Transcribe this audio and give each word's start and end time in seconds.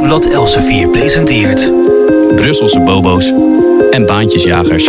Weekblad 0.00 0.32
Elsevier 0.32 0.88
presenteert... 0.88 1.72
Brusselse 2.36 2.80
bobo's 2.80 3.32
en 3.90 4.06
baantjesjagers. 4.06 4.86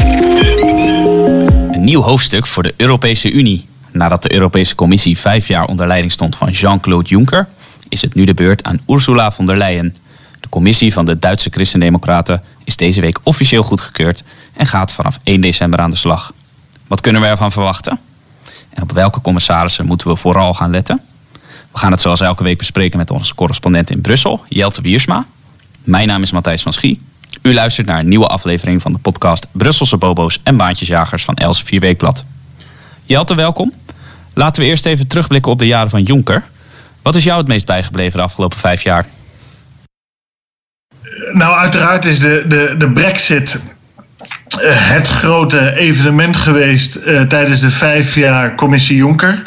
Een 1.71 1.83
nieuw 1.83 2.01
hoofdstuk 2.01 2.47
voor 2.47 2.63
de 2.63 2.73
Europese 2.77 3.31
Unie. 3.31 3.67
Nadat 3.91 4.21
de 4.21 4.33
Europese 4.33 4.75
Commissie 4.75 5.17
vijf 5.17 5.47
jaar 5.47 5.65
onder 5.65 5.87
leiding 5.87 6.11
stond 6.11 6.35
van 6.35 6.49
Jean-Claude 6.49 7.09
Juncker... 7.09 7.47
is 7.89 8.01
het 8.01 8.13
nu 8.13 8.25
de 8.25 8.33
beurt 8.33 8.63
aan 8.63 8.79
Ursula 8.87 9.31
von 9.31 9.45
der 9.45 9.57
Leyen. 9.57 9.95
De 10.39 10.49
commissie 10.49 10.93
van 10.93 11.05
de 11.05 11.19
Duitse 11.19 11.49
Christendemocraten 11.49 12.43
is 12.63 12.75
deze 12.75 13.01
week 13.01 13.19
officieel 13.23 13.63
goedgekeurd... 13.63 14.23
en 14.53 14.67
gaat 14.67 14.91
vanaf 14.91 15.19
1 15.23 15.41
december 15.41 15.79
aan 15.79 15.89
de 15.89 15.95
slag. 15.95 16.33
Wat 16.87 17.01
kunnen 17.01 17.21
we 17.21 17.27
ervan 17.27 17.51
verwachten? 17.51 17.99
En 18.69 18.83
op 18.83 18.91
welke 18.91 19.21
commissarissen 19.21 19.85
moeten 19.85 20.07
we 20.07 20.15
vooral 20.15 20.53
gaan 20.53 20.71
letten? 20.71 21.01
We 21.71 21.77
gaan 21.79 21.91
het 21.91 22.01
zoals 22.01 22.21
elke 22.21 22.43
week 22.43 22.57
bespreken 22.57 22.97
met 22.97 23.11
onze 23.11 23.35
correspondent 23.35 23.89
in 23.89 24.01
Brussel, 24.01 24.43
Jelte 24.49 24.81
Wiersma. 24.81 25.25
Mijn 25.83 26.07
naam 26.07 26.21
is 26.21 26.31
Matthijs 26.31 26.61
van 26.61 26.73
Schie. 26.73 27.01
U 27.41 27.53
luistert 27.53 27.87
naar 27.87 27.99
een 27.99 28.07
nieuwe 28.07 28.27
aflevering 28.27 28.81
van 28.81 28.93
de 28.93 28.99
podcast 28.99 29.47
Brusselse 29.51 29.97
Bobo's 29.97 30.39
en 30.43 30.57
Baantjesjagers 30.57 31.23
van 31.23 31.35
Elsevier 31.35 31.79
Weekblad. 31.79 32.25
Jelte, 33.03 33.35
welkom. 33.35 33.73
Laten 34.33 34.61
we 34.61 34.67
eerst 34.69 34.85
even 34.85 35.07
terugblikken 35.07 35.51
op 35.51 35.59
de 35.59 35.67
jaren 35.67 35.89
van 35.89 36.03
Jonker. 36.03 36.43
Wat 37.01 37.15
is 37.15 37.23
jou 37.23 37.37
het 37.37 37.47
meest 37.47 37.65
bijgebleven 37.65 38.17
de 38.17 38.23
afgelopen 38.23 38.57
vijf 38.57 38.81
jaar? 38.81 39.05
Nou, 41.33 41.55
uiteraard 41.55 42.05
is 42.05 42.19
de, 42.19 42.45
de, 42.47 42.75
de 42.77 42.91
brexit 42.91 43.59
het 44.59 45.07
grote 45.07 45.75
evenement 45.77 46.35
geweest 46.35 46.99
uh, 47.05 47.21
tijdens 47.21 47.59
de 47.59 47.71
vijf 47.71 48.15
jaar 48.15 48.55
Commissie 48.55 48.95
Jonker. 48.95 49.43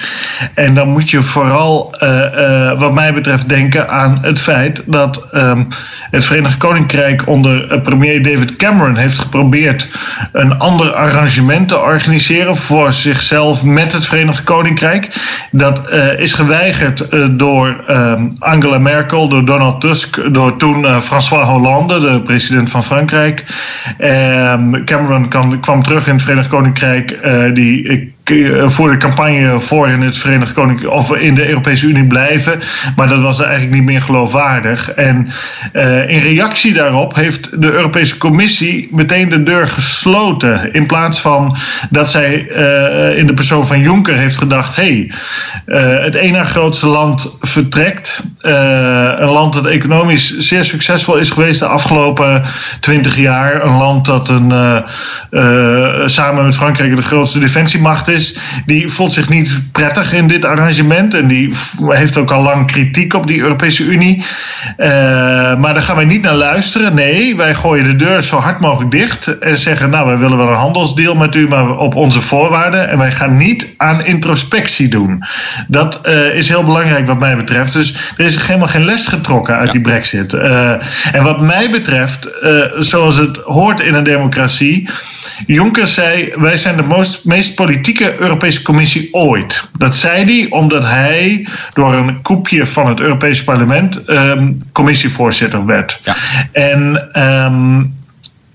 En 0.54 0.74
dan 0.74 0.88
moet 0.88 1.10
je 1.10 1.22
vooral, 1.22 1.94
uh, 2.02 2.78
wat 2.78 2.94
mij 2.94 3.14
betreft, 3.14 3.48
denken 3.48 3.90
aan 3.90 4.18
het 4.22 4.40
feit 4.40 4.82
dat 4.86 5.28
um, 5.34 5.68
het 6.10 6.24
Verenigd 6.24 6.56
Koninkrijk 6.56 7.28
onder 7.28 7.80
premier 7.80 8.22
David 8.22 8.56
Cameron 8.56 8.96
heeft 8.96 9.18
geprobeerd 9.18 9.88
een 10.32 10.58
ander 10.58 10.92
arrangement 10.92 11.68
te 11.68 11.78
organiseren 11.78 12.56
voor 12.56 12.92
zichzelf 12.92 13.64
met 13.64 13.92
het 13.92 14.06
Verenigd 14.06 14.44
Koninkrijk. 14.44 15.08
Dat 15.50 15.90
is 16.18 16.32
geweigerd 16.32 17.06
door 17.30 17.84
um, 17.90 18.28
Angela 18.38 18.78
Merkel, 18.78 19.28
door 19.28 19.44
Donald 19.44 19.80
Tusk, 19.80 20.34
door 20.34 20.56
toen 20.56 21.00
François 21.02 21.48
Hollande, 21.48 22.00
de 22.00 22.20
president 22.20 22.70
van 22.70 22.84
Frankrijk. 22.84 23.44
Um, 23.98 24.84
Cameron 24.94 25.28
kwam 25.60 25.82
terug 25.82 26.06
in 26.06 26.12
het 26.12 26.22
Verenigd 26.22 26.48
Koninkrijk. 26.48 27.20
Uh, 27.24 27.54
die 27.54 27.88
eh, 27.88 28.08
voor 28.64 28.90
de 28.90 28.96
campagne 28.96 29.60
voor 29.60 29.88
in 29.88 30.00
het 30.00 30.16
Verenigd 30.16 30.52
Koninkrijk 30.52 30.92
of 30.92 31.16
in 31.16 31.34
de 31.34 31.48
Europese 31.48 31.86
Unie 31.86 32.06
blijven. 32.06 32.60
Maar 32.96 33.08
dat 33.08 33.20
was 33.20 33.40
eigenlijk 33.40 33.72
niet 33.72 33.84
meer 33.84 34.02
geloofwaardig. 34.02 34.90
En 34.90 35.28
uh, 35.72 36.10
in 36.10 36.18
reactie 36.18 36.72
daarop 36.72 37.14
heeft 37.14 37.60
de 37.60 37.72
Europese 37.72 38.16
Commissie 38.16 38.88
meteen 38.90 39.28
de 39.28 39.42
deur 39.42 39.68
gesloten. 39.68 40.72
In 40.72 40.86
plaats 40.86 41.20
van 41.20 41.56
dat 41.90 42.10
zij 42.10 42.46
uh, 42.50 43.18
in 43.18 43.26
de 43.26 43.34
persoon 43.34 43.66
van 43.66 43.80
Juncker 43.80 44.16
heeft 44.16 44.36
gedacht: 44.36 44.76
hé, 44.76 45.08
hey, 45.66 46.00
het 46.00 46.14
ene 46.14 46.44
grootste 46.44 46.86
land 46.86 47.36
vertrekt. 47.40 48.22
een 48.40 49.30
land 49.30 49.52
dat 49.52 49.66
economisch 49.66 50.38
zeer 50.38 50.64
succesvol 50.64 51.16
is 51.16 51.30
geweest 51.30 51.58
de 51.58 51.66
afgelopen 51.66 52.42
twintig 52.80 53.16
jaar. 53.16 53.64
Een 53.64 53.76
land 53.76 54.04
dat 54.04 54.28
een, 54.28 54.52
samen 56.10 56.44
met 56.44 56.56
Frankrijk 56.56 56.96
de 56.96 57.02
grootste 57.02 57.38
defensiemacht 57.38 58.08
is 58.08 58.13
is, 58.14 58.38
die 58.66 58.88
voelt 58.88 59.12
zich 59.12 59.28
niet 59.28 59.60
prettig 59.72 60.12
in 60.12 60.26
dit 60.28 60.44
arrangement. 60.44 61.14
En 61.14 61.26
die 61.26 61.54
heeft 61.88 62.16
ook 62.16 62.30
al 62.30 62.42
lang 62.42 62.66
kritiek 62.66 63.14
op 63.14 63.26
die 63.26 63.40
Europese 63.40 63.84
Unie. 63.84 64.24
Uh, 64.78 64.86
maar 65.56 65.74
daar 65.74 65.82
gaan 65.82 65.96
wij 65.96 66.04
niet 66.04 66.22
naar 66.22 66.34
luisteren. 66.34 66.94
Nee, 66.94 67.36
wij 67.36 67.54
gooien 67.54 67.84
de 67.84 67.96
deur 67.96 68.22
zo 68.22 68.36
hard 68.36 68.60
mogelijk 68.60 68.90
dicht. 68.90 69.38
En 69.38 69.58
zeggen, 69.58 69.90
nou, 69.90 70.06
wij 70.06 70.18
willen 70.18 70.36
wel 70.36 70.48
een 70.48 70.54
handelsdeal 70.54 71.14
met 71.14 71.34
u, 71.34 71.48
maar 71.48 71.78
op 71.78 71.94
onze 71.94 72.20
voorwaarden. 72.20 72.88
En 72.88 72.98
wij 72.98 73.12
gaan 73.12 73.36
niet 73.36 73.68
aan 73.76 74.04
introspectie 74.04 74.88
doen. 74.88 75.24
Dat 75.68 76.00
uh, 76.06 76.34
is 76.34 76.48
heel 76.48 76.64
belangrijk 76.64 77.06
wat 77.06 77.18
mij 77.18 77.36
betreft. 77.36 77.72
Dus 77.72 77.94
er 78.16 78.24
is 78.24 78.36
helemaal 78.36 78.68
geen 78.68 78.84
les 78.84 79.06
getrokken 79.06 79.56
uit 79.56 79.66
ja. 79.66 79.72
die 79.72 79.80
brexit. 79.80 80.32
Uh, 80.32 80.70
en 81.12 81.22
wat 81.22 81.40
mij 81.40 81.70
betreft, 81.70 82.28
zoals 82.78 83.16
het 83.16 83.36
hoort 83.36 83.80
in 83.80 83.94
een 83.94 84.04
democratie... 84.04 84.88
Juncker 85.46 85.86
zei: 85.86 86.32
Wij 86.36 86.56
zijn 86.56 86.76
de 86.76 86.82
most, 86.82 87.24
meest 87.24 87.54
politieke 87.54 88.20
Europese 88.20 88.62
Commissie 88.62 89.08
ooit. 89.12 89.68
Dat 89.78 89.96
zei 89.96 90.24
hij 90.24 90.46
omdat 90.50 90.82
hij 90.82 91.46
door 91.72 91.94
een 91.94 92.22
koepje 92.22 92.66
van 92.66 92.86
het 92.86 93.00
Europese 93.00 93.44
parlement 93.44 94.08
um, 94.10 94.62
commissievoorzitter 94.72 95.66
werd. 95.66 96.00
Ja. 96.02 96.16
En. 96.52 97.10
Um, 97.22 98.02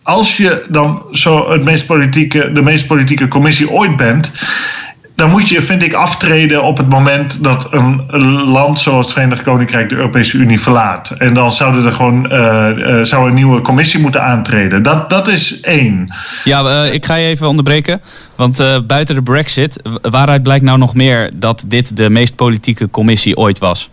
als 0.03 0.37
je 0.37 0.65
dan 0.69 1.03
zo 1.11 1.51
het 1.51 1.63
meest 1.63 1.85
politieke, 1.85 2.51
de 2.51 2.61
meest 2.61 2.87
politieke 2.87 3.27
commissie 3.27 3.69
ooit 3.71 3.97
bent, 3.97 4.31
dan 5.19 5.29
moet 5.29 5.49
je, 5.49 5.61
vind 5.61 5.83
ik, 5.83 5.93
aftreden 5.93 6.63
op 6.63 6.77
het 6.77 6.89
moment 6.89 7.43
dat 7.43 7.67
een 7.71 8.05
land 8.49 8.79
zoals 8.79 9.05
het 9.05 9.13
Verenigd 9.13 9.43
Koninkrijk 9.43 9.89
de 9.89 9.95
Europese 9.95 10.37
Unie 10.37 10.59
verlaat. 10.59 11.09
En 11.09 11.33
dan 11.33 11.51
zouden 11.51 11.85
er 11.85 11.91
gewoon 11.91 12.33
uh, 12.33 12.67
uh, 12.77 13.03
zou 13.03 13.27
een 13.27 13.33
nieuwe 13.33 13.61
commissie 13.61 13.99
moeten 13.99 14.23
aantreden. 14.23 14.83
Dat, 14.83 15.09
dat 15.09 15.27
is 15.27 15.61
één. 15.61 16.13
Ja, 16.43 16.61
uh, 16.61 16.93
ik 16.93 17.05
ga 17.05 17.15
je 17.15 17.27
even 17.27 17.47
onderbreken. 17.47 18.01
Want 18.35 18.57
buiten 18.87 19.15
de 19.15 19.21
Brexit, 19.21 19.81
waaruit 20.01 20.43
blijkt 20.43 20.63
nou 20.63 20.77
nog 20.77 20.95
meer 20.95 21.31
dat 21.33 21.63
dit 21.67 21.97
de 21.97 22.09
meest 22.09 22.35
politieke 22.35 22.89
commissie 22.89 23.37
ooit 23.37 23.59
was? 23.59 23.89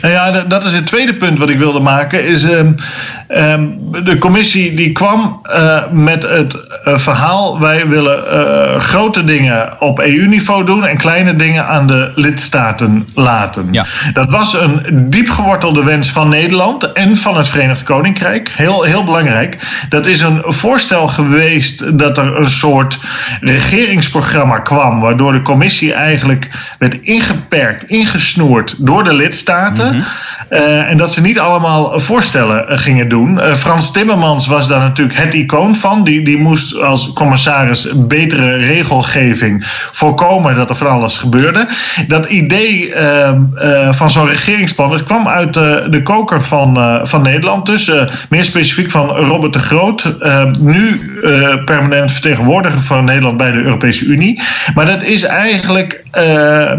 Nou 0.00 0.12
ja, 0.12 0.42
dat 0.42 0.64
is 0.64 0.72
het 0.72 0.86
tweede 0.86 1.14
punt 1.14 1.38
wat 1.38 1.50
ik 1.50 1.58
wilde 1.58 1.80
maken. 1.80 2.24
Is, 2.24 2.42
um, 2.42 2.76
um, 3.28 3.78
de 4.04 4.18
commissie 4.18 4.74
die 4.74 4.92
kwam 4.92 5.40
uh, 5.50 5.82
met 5.90 6.22
het 6.22 6.54
uh, 6.54 6.98
verhaal... 6.98 7.60
wij 7.60 7.88
willen 7.88 8.24
uh, 8.32 8.80
grote 8.80 9.24
dingen 9.24 9.80
op 9.80 9.98
EU-niveau 9.98 10.64
doen... 10.64 10.86
en 10.86 10.96
kleine 10.96 11.36
dingen 11.36 11.66
aan 11.66 11.86
de 11.86 12.12
lidstaten 12.14 13.08
laten. 13.14 13.68
Ja. 13.70 13.86
Dat 14.12 14.30
was 14.30 14.54
een 14.54 15.10
diep 15.10 15.30
gewortelde 15.30 15.84
wens 15.84 16.10
van 16.10 16.28
Nederland... 16.28 16.92
en 16.92 17.16
van 17.16 17.36
het 17.36 17.48
Verenigd 17.48 17.82
Koninkrijk. 17.82 18.52
Heel, 18.56 18.82
heel 18.82 19.04
belangrijk. 19.04 19.56
Dat 19.88 20.06
is 20.06 20.20
een 20.20 20.42
voorstel 20.44 21.08
geweest 21.08 21.98
dat 21.98 22.18
er 22.18 22.36
een 22.36 22.50
soort 22.50 22.98
regeringsprogramma 23.40 24.58
kwam... 24.58 25.00
waardoor 25.00 25.32
de 25.32 25.42
commissie 25.42 25.92
eigenlijk 25.92 26.48
werd 26.78 26.94
ingeperkt, 27.00 27.84
ingesnoerd 27.84 28.74
door 28.78 29.04
de 29.04 29.14
lidstaten... 29.14 29.86
Mm 29.86 29.92
-hmm. 29.92 30.58
uh, 30.58 30.90
en 30.90 30.96
dat 30.96 31.12
ze 31.12 31.20
niet 31.20 31.38
allemaal 31.38 32.00
voorstellen 32.00 32.78
gingen 32.78 33.08
doen. 33.08 33.13
Uh, 33.22 33.54
Frans 33.54 33.92
Timmermans 33.92 34.46
was 34.46 34.68
daar 34.68 34.80
natuurlijk 34.80 35.18
het 35.18 35.34
icoon 35.34 35.74
van. 35.74 36.04
Die, 36.04 36.22
die 36.22 36.38
moest 36.38 36.80
als 36.80 37.12
commissaris 37.12 37.88
betere 38.06 38.56
regelgeving 38.56 39.64
voorkomen 39.92 40.54
dat 40.54 40.70
er 40.70 40.76
van 40.76 40.86
alles 40.86 41.18
gebeurde. 41.18 41.68
Dat 42.08 42.24
idee 42.26 42.94
ehm, 42.94 43.42
van 43.92 44.10
zo'n 44.10 44.28
regeringsplan 44.28 44.90
dat 44.90 45.04
kwam 45.04 45.28
uit 45.28 45.54
de 45.54 46.00
koker 46.02 46.42
van, 46.42 47.00
van 47.02 47.22
Nederland. 47.22 47.66
Dus 47.66 47.92
meer 48.28 48.44
specifiek 48.44 48.90
van 48.90 49.08
Robert 49.08 49.52
de 49.52 49.58
Groot. 49.58 50.12
Ehm, 50.20 50.52
nu 50.60 51.00
permanent 51.64 52.12
vertegenwoordiger 52.12 52.80
van 52.80 53.04
Nederland 53.04 53.36
bij 53.36 53.50
de 53.50 53.62
Europese 53.62 54.04
Unie. 54.04 54.42
Maar 54.74 54.86
dat 54.86 55.02
is 55.02 55.22
eigenlijk 55.22 56.04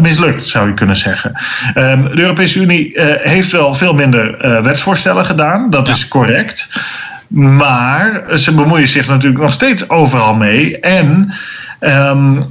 mislukt, 0.00 0.46
zou 0.46 0.68
je 0.68 0.74
kunnen 0.74 0.96
zeggen. 0.96 1.32
Ehm, 1.74 2.02
de 2.02 2.20
Europese 2.20 2.60
Unie 2.60 2.92
heeft 3.22 3.52
wel 3.52 3.74
veel 3.74 3.94
minder 3.94 4.36
wetsvoorstellen 4.62 5.24
gedaan. 5.24 5.70
Dat 5.70 5.86
ja. 5.86 5.92
is 5.92 6.08
correct. 6.08 6.25
Maar 7.28 8.38
ze 8.38 8.54
bemoeien 8.54 8.88
zich 8.88 9.06
natuurlijk 9.06 9.42
nog 9.42 9.52
steeds 9.52 9.88
overal 9.88 10.34
mee. 10.34 10.80
En 10.80 11.32
um, 11.80 12.48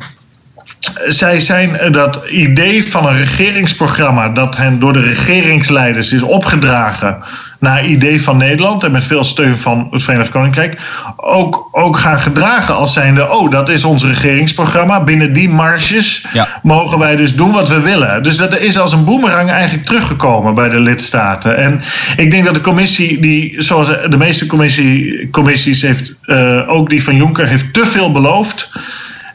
zij 1.07 1.39
zijn 1.39 1.91
dat 1.91 2.25
idee 2.29 2.89
van 2.89 3.05
een 3.07 3.17
regeringsprogramma 3.17 4.29
dat 4.29 4.57
hen 4.57 4.79
door 4.79 4.93
de 4.93 5.01
regeringsleiders 5.01 6.13
is 6.13 6.21
opgedragen 6.21 7.23
naar 7.59 7.85
idee 7.85 8.21
van 8.21 8.37
Nederland 8.37 8.83
en 8.83 8.91
met 8.91 9.03
veel 9.03 9.23
steun 9.23 9.57
van 9.57 9.87
het 9.91 10.03
Verenigd 10.03 10.29
Koninkrijk 10.29 10.79
ook, 11.17 11.69
ook 11.71 11.97
gaan 11.97 12.19
gedragen 12.19 12.75
als 12.75 12.93
zijnde, 12.93 13.29
oh, 13.31 13.51
dat 13.51 13.69
is 13.69 13.83
ons 13.83 14.03
regeringsprogramma. 14.03 15.03
Binnen 15.03 15.33
die 15.33 15.49
marges 15.49 16.25
ja. 16.33 16.47
mogen 16.63 16.99
wij 16.99 17.15
dus 17.15 17.35
doen 17.35 17.51
wat 17.51 17.69
we 17.69 17.79
willen. 17.79 18.23
Dus 18.23 18.37
dat 18.37 18.59
is 18.59 18.79
als 18.79 18.91
een 18.91 19.05
boemerang 19.05 19.49
eigenlijk 19.49 19.85
teruggekomen 19.85 20.55
bij 20.55 20.69
de 20.69 20.79
lidstaten. 20.79 21.57
En 21.57 21.81
ik 22.17 22.31
denk 22.31 22.45
dat 22.45 22.55
de 22.55 22.61
commissie, 22.61 23.21
die 23.21 23.61
zoals 23.61 23.87
de 23.87 24.17
meeste 24.17 24.45
commissie, 24.45 25.29
commissies 25.29 25.81
heeft, 25.81 26.15
uh, 26.25 26.69
ook 26.69 26.89
die 26.89 27.03
van 27.03 27.15
Juncker, 27.15 27.47
heeft 27.47 27.73
te 27.73 27.85
veel 27.85 28.11
beloofd 28.11 28.71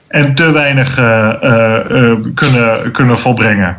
en 0.08 0.34
te 0.34 0.52
weinig 0.52 0.98
uh, 0.98 1.30
uh, 1.42 2.12
kunnen, 2.34 2.90
kunnen 2.92 3.18
volbrengen. 3.18 3.76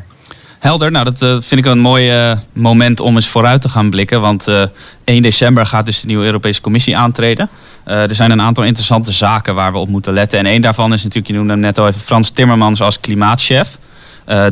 Helder, 0.62 0.92
nou 0.92 1.06
dat 1.06 1.22
uh, 1.22 1.30
vind 1.30 1.52
ik 1.52 1.66
een 1.66 1.80
mooi 1.80 2.30
uh, 2.30 2.38
moment 2.54 3.00
om 3.00 3.16
eens 3.16 3.28
vooruit 3.28 3.62
te 3.62 3.70
gaan 3.70 3.90
blikken. 3.90 4.22
Want 4.22 4.48
uh, 4.48 4.64
1 5.04 5.22
december 5.22 5.66
gaat 5.66 5.86
dus 5.86 6.02
de 6.02 6.08
nieuwe 6.08 6.26
Europese 6.26 6.62
Commissie 6.62 6.98
aantreden. 6.98 7.50
er 7.84 8.16
zijn 8.16 8.32
een 8.32 8.42
aantal 8.42 8.64
interessante 8.64 9.12
zaken 9.12 9.56
waar 9.56 9.72
we 9.72 9.78
op 9.78 9.88
moeten 9.88 10.14
letten. 10.14 10.40
En 10.40 10.46
één 10.46 10.62
daarvan 10.62 10.94
is 10.94 11.04
natuurlijk, 11.04 11.28
je 11.28 11.34
noemde 11.34 11.52
hem 11.52 11.62
net 11.62 11.78
al 11.78 11.88
even, 11.88 12.02
Frans 12.02 12.30
Timmermans 12.30 12.82
als 12.82 13.00
klimaatchef. 13.00 13.78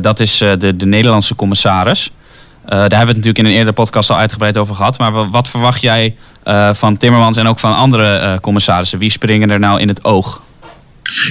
dat 0.00 0.20
is 0.20 0.38
de, 0.38 0.76
de 0.76 0.86
Nederlandse 0.86 1.34
commissaris. 1.34 2.12
daar 2.64 2.78
hebben 2.80 2.88
we 2.90 2.98
het 2.98 3.06
natuurlijk 3.06 3.38
in 3.38 3.44
een 3.44 3.52
eerdere 3.52 3.72
podcast 3.72 4.10
al 4.10 4.16
uitgebreid 4.16 4.56
over 4.56 4.74
gehad. 4.74 4.98
Maar 4.98 5.30
wat 5.30 5.48
verwacht 5.48 5.80
jij 5.80 6.16
van 6.72 6.96
Timmermans 6.96 7.36
en 7.36 7.46
ook 7.46 7.58
van 7.58 7.76
andere 7.76 8.38
commissarissen? 8.40 8.98
Wie 8.98 9.10
springen 9.10 9.50
er 9.50 9.58
nou 9.58 9.80
in 9.80 9.88
het 9.88 10.04
oog? 10.04 10.40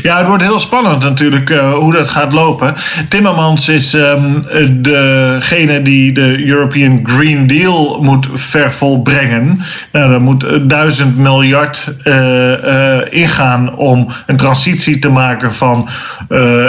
Ja, 0.02 0.18
het 0.18 0.28
wordt 0.28 0.44
heel 0.44 0.60
spannend 0.60 1.04
natuurlijk 1.04 1.50
uh, 1.50 1.74
hoe 1.74 1.94
dat 1.94 2.08
gaat 2.08 2.32
lopen. 2.34 2.76
Timmermans 3.10 3.68
is 3.68 3.94
um, 3.94 4.42
degene 4.72 5.82
die 5.82 6.12
de 6.12 6.48
European 6.48 7.00
Green 7.04 7.48
Deal 7.48 8.00
moet 8.02 8.28
vervolbrengen. 8.34 9.62
Nou, 9.92 10.14
er 10.14 10.22
moet 10.22 10.46
duizend 10.62 11.18
miljard 11.18 11.94
uh, 12.04 12.14
uh, 12.52 12.98
ingaan 13.10 13.76
om 13.76 14.08
een 14.26 14.38
transitie 14.38 15.00
te 15.00 15.10
maken 15.10 15.54
van 15.54 15.90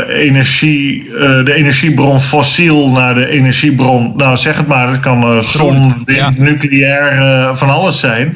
energie, 0.09 1.11
de 1.45 1.53
energiebron 1.55 2.21
fossiel 2.21 2.91
naar 2.91 3.15
de 3.15 3.29
energiebron. 3.29 4.13
Nou, 4.17 4.37
zeg 4.37 4.56
het 4.56 4.67
maar, 4.67 4.89
het 4.89 5.01
kan 5.01 5.43
zon, 5.43 6.03
wind, 6.05 6.19
ja. 6.19 6.33
nucleair, 6.37 7.56
van 7.56 7.71
alles 7.71 8.01
zijn. 8.01 8.35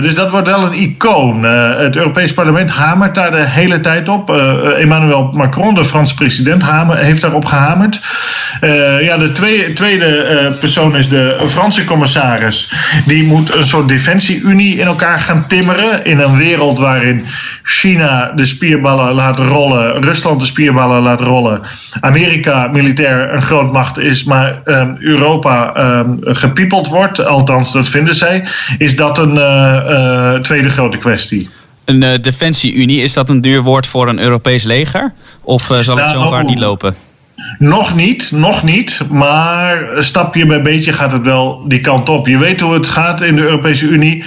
dus 0.00 0.14
dat 0.14 0.30
wordt 0.30 0.48
wel 0.48 0.64
een 0.64 0.82
icoon. 0.82 1.42
het 1.42 1.96
Europees 1.96 2.34
Parlement 2.34 2.70
hamert 2.70 3.14
daar 3.14 3.30
de 3.30 3.48
hele 3.48 3.80
tijd 3.80 3.89
op. 4.08 4.30
Uh, 4.30 4.80
Emmanuel 4.80 5.30
Macron, 5.32 5.74
de 5.74 5.84
Franse 5.84 6.14
president, 6.14 6.62
hamer, 6.62 6.96
heeft 6.96 7.20
daarop 7.20 7.44
gehamerd. 7.44 8.00
Uh, 8.60 9.04
ja, 9.04 9.16
de 9.16 9.32
tweede, 9.32 9.72
tweede 9.72 10.56
persoon 10.60 10.96
is 10.96 11.08
de 11.08 11.36
Franse 11.46 11.84
commissaris. 11.84 12.72
Die 13.06 13.24
moet 13.24 13.54
een 13.54 13.64
soort 13.64 13.88
defensie-unie 13.88 14.76
in 14.78 14.86
elkaar 14.86 15.20
gaan 15.20 15.46
timmeren. 15.46 16.04
In 16.04 16.18
een 16.18 16.36
wereld 16.36 16.78
waarin 16.78 17.26
China 17.62 18.32
de 18.34 18.44
spierballen 18.44 19.14
laat 19.14 19.38
rollen, 19.38 20.02
Rusland 20.02 20.40
de 20.40 20.46
spierballen 20.46 21.02
laat 21.02 21.20
rollen, 21.20 21.60
Amerika 22.00 22.68
militair 22.72 23.34
een 23.34 23.42
grootmacht 23.42 23.98
is, 23.98 24.24
maar 24.24 24.60
um, 24.64 24.96
Europa 24.98 25.76
um, 25.98 26.18
gepiepeld 26.20 26.86
wordt, 26.86 27.24
althans 27.24 27.72
dat 27.72 27.88
vinden 27.88 28.14
zij, 28.14 28.44
is 28.78 28.96
dat 28.96 29.18
een 29.18 30.42
tweede 30.42 30.68
grote 30.68 30.98
kwestie 30.98 31.50
een 31.90 32.02
uh, 32.02 32.22
defensie-unie, 32.22 33.02
is 33.02 33.12
dat 33.12 33.28
een 33.28 33.40
duur 33.40 33.62
woord 33.62 33.86
voor 33.86 34.08
een 34.08 34.18
Europees 34.18 34.62
leger? 34.62 35.12
Of 35.42 35.70
uh, 35.70 35.78
zal 35.78 35.96
het 35.96 36.04
nou, 36.04 36.18
zo 36.18 36.28
ver 36.28 36.44
niet 36.44 36.58
lopen? 36.58 36.94
Nog 37.58 37.94
niet, 37.94 38.30
nog 38.32 38.62
niet. 38.62 39.00
Maar 39.10 39.86
stapje 39.98 40.46
bij 40.46 40.62
beetje 40.62 40.92
gaat 40.92 41.12
het 41.12 41.22
wel 41.22 41.64
die 41.68 41.80
kant 41.80 42.08
op. 42.08 42.26
Je 42.26 42.38
weet 42.38 42.60
hoe 42.60 42.74
het 42.74 42.88
gaat 42.88 43.20
in 43.20 43.36
de 43.36 43.42
Europese 43.42 43.86
Unie. 43.86 44.24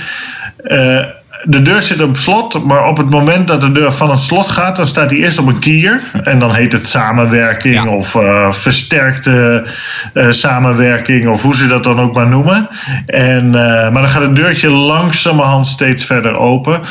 Uh, 0.63 0.99
de 1.45 1.61
deur 1.61 1.81
zit 1.81 2.01
op 2.01 2.17
slot, 2.17 2.63
maar 2.65 2.87
op 2.87 2.97
het 2.97 3.09
moment 3.09 3.47
dat 3.47 3.61
de 3.61 3.71
deur 3.71 3.91
van 3.91 4.09
het 4.09 4.19
slot 4.19 4.47
gaat, 4.47 4.75
dan 4.75 4.87
staat 4.87 5.09
hij 5.09 5.19
eerst 5.19 5.39
op 5.39 5.47
een 5.47 5.59
kier. 5.59 6.01
En 6.23 6.39
dan 6.39 6.53
heet 6.53 6.71
het 6.71 6.87
samenwerking 6.87 7.87
of 7.87 8.15
uh, 8.15 8.51
versterkte 8.51 9.65
uh, 10.13 10.31
samenwerking 10.31 11.29
of 11.29 11.41
hoe 11.41 11.55
ze 11.55 11.67
dat 11.67 11.83
dan 11.83 11.99
ook 11.99 12.13
maar 12.13 12.27
noemen. 12.27 12.67
En, 13.05 13.45
uh, 13.45 13.53
maar 13.53 14.01
dan 14.01 14.09
gaat 14.09 14.21
het 14.21 14.35
deurtje 14.35 14.69
langzamerhand 14.69 15.67
steeds 15.67 16.05
verder 16.05 16.37
open. 16.37 16.81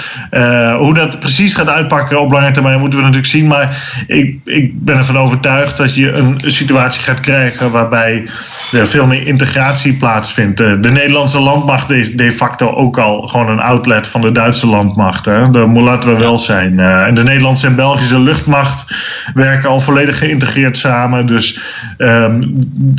hoe 0.78 0.94
dat 0.94 1.18
precies 1.18 1.54
gaat 1.54 1.68
uitpakken 1.68 2.20
op 2.20 2.32
lange 2.32 2.50
termijn 2.50 2.80
moeten 2.80 2.98
we 2.98 3.04
natuurlijk 3.04 3.32
zien. 3.32 3.46
Maar 3.46 3.82
ik, 4.06 4.36
ik 4.44 4.84
ben 4.84 4.96
ervan 4.96 5.18
overtuigd 5.18 5.76
dat 5.76 5.94
je 5.94 6.12
een 6.12 6.40
situatie 6.46 7.02
gaat 7.02 7.20
krijgen 7.20 7.70
waarbij 7.70 8.24
er 8.72 8.88
veel 8.88 9.06
meer 9.06 9.26
integratie 9.26 9.96
plaatsvindt. 9.96 10.56
de 10.56 10.90
Nederlandse 10.90 11.40
landmacht 11.40 11.90
is 11.90 12.12
de 12.12 12.32
facto 12.32 12.74
ook 12.74 12.98
al 12.98 13.26
gewoon 13.26 13.48
een 13.48 13.60
outlet 13.60 14.06
van 14.06 14.20
de 14.20 14.32
Duitse 14.42 14.66
landmacht. 14.66 15.24
Hè? 15.24 15.50
Dat 15.50 15.82
laten 15.82 16.12
we 16.12 16.18
wel 16.18 16.38
zijn. 16.38 16.72
Uh, 16.78 17.06
en 17.06 17.14
de 17.14 17.22
Nederlandse 17.22 17.66
en 17.66 17.76
Belgische 17.76 18.18
luchtmacht 18.18 18.94
werken 19.34 19.68
al 19.68 19.80
volledig 19.80 20.18
geïntegreerd 20.18 20.76
samen. 20.76 21.26
Dus 21.26 21.60
um, 21.98 22.40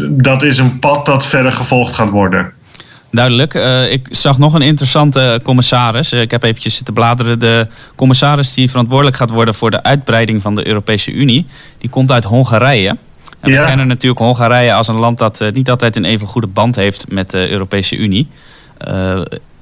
dat 0.09 0.43
is 0.43 0.57
een 0.57 0.79
pad 0.79 1.05
dat 1.05 1.25
verder 1.25 1.51
gevolgd 1.51 1.95
gaat 1.95 2.09
worden. 2.09 2.51
Duidelijk. 3.11 3.53
Uh, 3.53 3.91
ik 3.91 4.07
zag 4.09 4.37
nog 4.37 4.53
een 4.53 4.61
interessante 4.61 5.39
commissaris. 5.43 6.11
ik 6.11 6.31
heb 6.31 6.43
eventjes 6.43 6.75
zitten 6.75 6.93
bladeren. 6.93 7.39
De 7.39 7.67
commissaris 7.95 8.53
die 8.53 8.69
verantwoordelijk 8.69 9.15
gaat 9.15 9.29
worden 9.29 9.55
voor 9.55 9.71
de 9.71 9.83
uitbreiding 9.83 10.41
van 10.41 10.55
de 10.55 10.67
Europese 10.67 11.11
Unie. 11.11 11.47
Die 11.77 11.89
komt 11.89 12.11
uit 12.11 12.23
Hongarije. 12.23 12.97
En 13.39 13.51
ja. 13.51 13.59
we 13.61 13.67
kennen 13.67 13.87
natuurlijk 13.87 14.21
Hongarije 14.21 14.73
als 14.73 14.87
een 14.87 14.99
land 14.99 15.17
dat 15.17 15.41
uh, 15.41 15.51
niet 15.51 15.69
altijd 15.69 15.95
een 15.95 16.05
even 16.05 16.27
goede 16.27 16.47
band 16.47 16.75
heeft 16.75 17.05
met 17.09 17.29
de 17.29 17.49
Europese 17.49 17.95
Unie. 17.95 18.27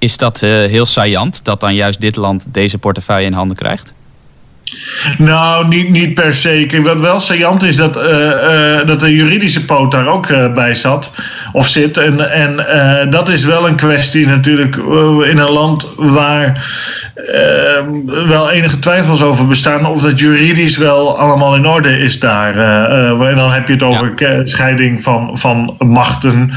Is 0.02 0.18
dat 0.18 0.42
uh, 0.42 0.50
heel 0.50 0.86
saillant 0.86 1.46
dat 1.46 1.60
dan 1.60 1.76
juist 1.76 2.02
dit 2.02 2.16
land 2.16 2.46
deze 2.48 2.78
portefeuille 2.78 3.26
in 3.26 3.34
handen 3.34 3.58
krijgt? 3.58 3.94
Nou, 5.18 5.68
niet, 5.68 5.90
niet 5.90 6.14
per 6.14 6.34
se. 6.34 6.82
Wat 6.84 7.00
wel 7.00 7.20
saillant 7.20 7.64
is 7.64 7.76
dat, 7.76 7.98
uh, 7.98 8.04
uh, 8.04 8.86
dat 8.86 9.00
de 9.00 9.16
juridische 9.16 9.66
poot 9.66 9.92
daar 9.92 10.08
ook 10.08 10.30
uh, 10.30 10.54
bij 10.54 10.76
zat 10.76 11.12
of 11.52 11.68
zit. 11.68 11.98
En, 11.98 12.32
en 12.32 12.66
dat 13.10 13.30
is 13.30 13.46
wel 13.46 13.68
een 13.68 13.76
kwestie 13.76 14.28
natuurlijk 14.28 14.76
in 15.26 15.38
een 15.38 15.52
land 15.52 15.88
waar 15.96 16.66
wel 18.28 18.52
enige 18.52 18.80
twijfels 18.80 19.22
over 19.22 19.48
bestaan 19.48 19.86
of 19.86 20.02
dat 20.02 20.20
juridisch 20.20 20.78
wel 20.78 21.20
allemaal 21.20 21.56
in 21.56 21.68
orde 21.68 22.00
is 22.00 22.20
daar. 22.20 22.58
en 23.28 23.36
dan 23.36 23.52
heb 23.52 23.68
je 23.68 23.74
het 23.74 23.84
over 23.84 24.12
ja. 24.16 24.46
scheiding 24.46 25.04
van, 25.04 25.38
van 25.38 25.76
machten, 25.80 26.52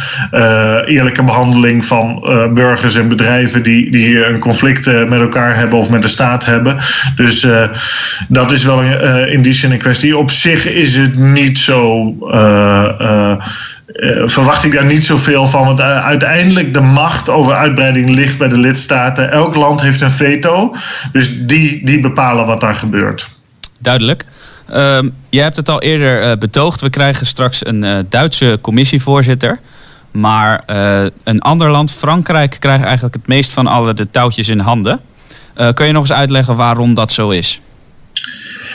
eerlijke 0.87 1.23
behandeling 1.23 1.85
van 1.85 2.21
burgers 2.55 2.95
en 2.95 3.09
bedrijven 3.09 3.63
die, 3.63 3.91
die 3.91 4.27
een 4.27 4.39
conflict 4.39 4.87
met 4.87 5.21
elkaar 5.21 5.57
hebben 5.57 5.79
of 5.79 5.91
met 5.91 6.03
de 6.03 6.09
staat 6.09 6.45
hebben. 6.45 6.77
Dus 7.17 7.47
dat 8.29 8.53
is 8.53 8.65
wel 8.65 8.83
uh, 8.83 9.33
in 9.33 9.43
die 9.43 9.53
zin 9.53 9.73
een 9.73 9.79
kwestie. 9.79 10.17
Op 10.17 10.31
zich 10.31 10.67
is 10.67 10.97
het 10.97 11.17
niet 11.17 11.59
zo. 11.59 12.15
Uh, 12.21 12.91
uh, 13.01 13.37
verwacht 14.25 14.65
ik 14.65 14.73
daar 14.73 14.85
niet 14.85 15.05
zoveel 15.05 15.47
van. 15.47 15.65
Want 15.65 15.81
uiteindelijk 15.81 16.75
de 16.75 16.81
macht 16.81 17.29
over 17.29 17.53
uitbreiding 17.53 18.11
ligt 18.11 18.39
bij 18.39 18.49
de 18.49 18.59
lidstaten. 18.59 19.31
Elk 19.31 19.55
land 19.55 19.81
heeft 19.81 20.01
een 20.01 20.11
veto. 20.11 20.75
Dus 21.13 21.47
die, 21.47 21.85
die 21.85 22.01
bepalen 22.01 22.47
wat 22.47 22.61
daar 22.61 22.75
gebeurt. 22.75 23.29
Duidelijk. 23.81 24.25
Uh, 24.71 24.99
je 25.31 25.41
hebt 25.41 25.57
het 25.57 25.69
al 25.69 25.83
eerder 25.83 26.39
betoogd. 26.39 26.81
We 26.81 26.91
krijgen 26.91 27.27
straks 27.27 27.67
een 27.67 28.07
Duitse 28.09 28.59
commissievoorzitter. 28.61 29.61
Maar 30.11 30.63
een 31.25 31.41
ander 31.41 31.71
land, 31.71 31.93
Frankrijk, 31.93 32.57
krijgt 32.59 32.85
eigenlijk 32.85 33.15
het 33.15 33.27
meest 33.27 33.53
van 33.53 33.67
alle 33.67 33.95
de 33.95 34.11
touwtjes 34.11 34.49
in 34.49 34.59
handen. 34.59 35.01
kun 35.75 35.87
je 35.87 35.93
nog 35.93 36.03
eens 36.03 36.13
uitleggen 36.13 36.57
waarom 36.57 36.95
dat 36.95 37.13
zo 37.13 37.31
is? 37.31 37.61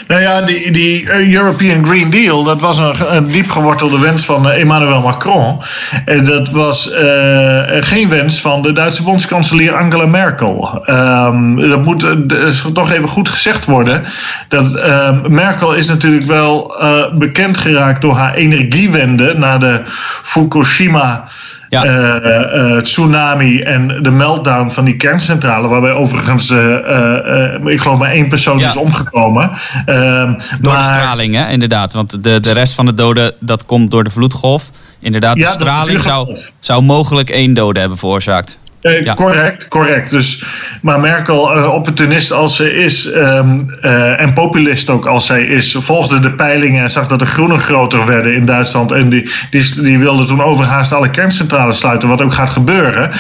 Nou 0.10 0.22
ja, 0.22 0.42
die, 0.42 0.72
die 0.72 1.12
European 1.34 1.86
Green 1.86 2.10
Deal, 2.10 2.44
dat 2.44 2.62
was 2.62 2.78
een, 2.78 3.16
een 3.16 3.28
diep 3.28 3.50
gewortelde 3.50 4.00
wens 4.00 4.26
van 4.26 4.50
eh, 4.50 4.62
Emmanuel 4.62 5.02
Macron. 5.02 5.62
En 6.06 6.24
dat 6.24 6.50
was 6.50 6.92
uh, 6.92 7.62
geen 7.80 8.10
wens 8.10 8.42
van 8.42 8.62
de 8.62 8.72
Duitse 8.72 9.04
bondskanselier 9.04 9.76
Angela 9.76 10.06
Merkel. 10.06 10.84
Um, 10.88 11.70
dat 11.70 11.84
moet 11.84 12.04
uh, 12.04 12.50
toch 12.74 12.92
even 12.92 13.08
goed 13.08 13.30
gezegd 13.30 13.66
worden. 13.66 14.04
Dat, 14.48 14.76
uh, 14.76 15.22
Merkel 15.28 15.74
is 15.74 15.88
natuurlijk 15.88 16.26
wel 16.26 16.76
bekend 17.14 17.58
geraakt 17.58 18.02
door 18.02 18.16
haar 18.16 18.34
energiewende 18.34 19.34
na 19.38 19.58
de 19.58 19.82
Fukushima 20.24 21.28
ja. 21.70 21.86
Uh, 21.86 22.72
uh, 22.74 22.82
tsunami 22.82 23.62
en 23.62 24.04
de 24.04 24.12
meltdown 24.12 24.70
van 24.70 24.86
die 24.86 24.96
kerncentrale, 24.96 25.68
waarbij 25.68 25.92
overigens, 25.92 26.50
uh, 26.50 27.56
ik 27.66 27.82
geloof 27.82 27.98
maar 27.98 28.12
één 28.12 28.28
persoon 28.28 28.60
is 28.60 28.76
omgekomen. 28.76 29.52
Ehm, 29.86 30.34
door 30.62 30.74
maar... 30.74 30.78
de 30.78 30.84
straling, 30.84 31.36
hè, 31.36 31.50
inderdaad. 31.50 31.94
Want 31.94 32.24
de, 32.24 32.40
de 32.40 32.52
rest 32.52 32.74
van 32.74 32.86
de 32.86 32.94
doden, 32.94 33.34
dat 33.40 33.66
komt 33.66 33.92
door 33.92 34.04
de 34.04 34.10
vloedgolf. 34.10 34.70
Inderdaad, 35.00 35.36
de 35.36 35.46
straling 35.46 36.04
zou, 36.04 36.38
zou 36.60 36.82
mogelijk 36.82 37.30
één 37.30 37.54
dode 37.54 37.80
hebben 37.80 37.98
veroorzaakt. 37.98 38.58
Uh, 38.82 39.14
Correct, 39.14 39.68
correct. 39.68 40.10
Dus, 40.10 40.44
maar 40.82 41.00
Merkel, 41.00 41.58
uh, 41.58 41.74
opportunist 41.74 42.32
als 42.32 42.56
ze 42.56 42.76
is 42.76 43.06
um, 43.16 43.58
uh, 43.86 44.22
en 44.22 44.34
populist 44.34 44.90
ook 44.90 45.06
als 45.06 45.26
zij 45.26 45.44
is, 45.44 45.76
volgde 45.80 46.20
de 46.20 46.32
peilingen 46.32 46.84
en 46.84 46.90
zag 46.90 47.08
dat 47.08 47.20
de 47.20 47.26
groenen 47.26 47.60
groter 47.60 48.06
werden 48.06 48.36
in 48.36 48.46
Duitsland. 48.46 48.92
En 48.92 49.10
die, 49.10 49.30
die, 49.52 49.82
die 49.82 50.00
wilde 50.00 50.24
toen 50.24 50.42
overhaast 50.42 50.94
alle 50.94 51.10
kerncentrales 51.10 51.78
sluiten, 51.78 52.10
wat 52.10 52.22
ook 52.22 52.34
gaat 52.34 52.50
gebeuren. 52.50 53.12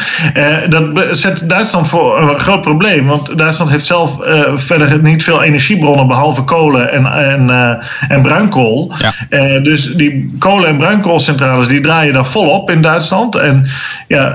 dat 0.69 1.17
zet 1.17 1.49
Duitsland 1.49 1.87
voor 1.87 2.21
een 2.21 2.39
groot 2.39 2.61
probleem, 2.61 3.05
want 3.05 3.37
Duitsland 3.37 3.71
heeft 3.71 3.85
zelf 3.85 4.17
verder 4.55 4.99
niet 5.01 5.23
veel 5.23 5.43
energiebronnen 5.43 6.07
behalve 6.07 6.43
kolen 6.43 6.91
en, 6.91 7.05
en, 7.05 7.79
en 8.09 8.21
bruinkool. 8.21 8.93
Ja. 9.29 9.59
dus 9.59 9.93
die 9.93 10.35
kolen- 10.39 10.69
en 10.69 10.77
bruinkoolcentrales 10.77 11.67
die 11.67 11.81
draaien 11.81 12.13
daar 12.13 12.25
volop 12.25 12.71
in 12.71 12.81
Duitsland. 12.81 13.35
En 13.35 13.67
ja, 14.07 14.29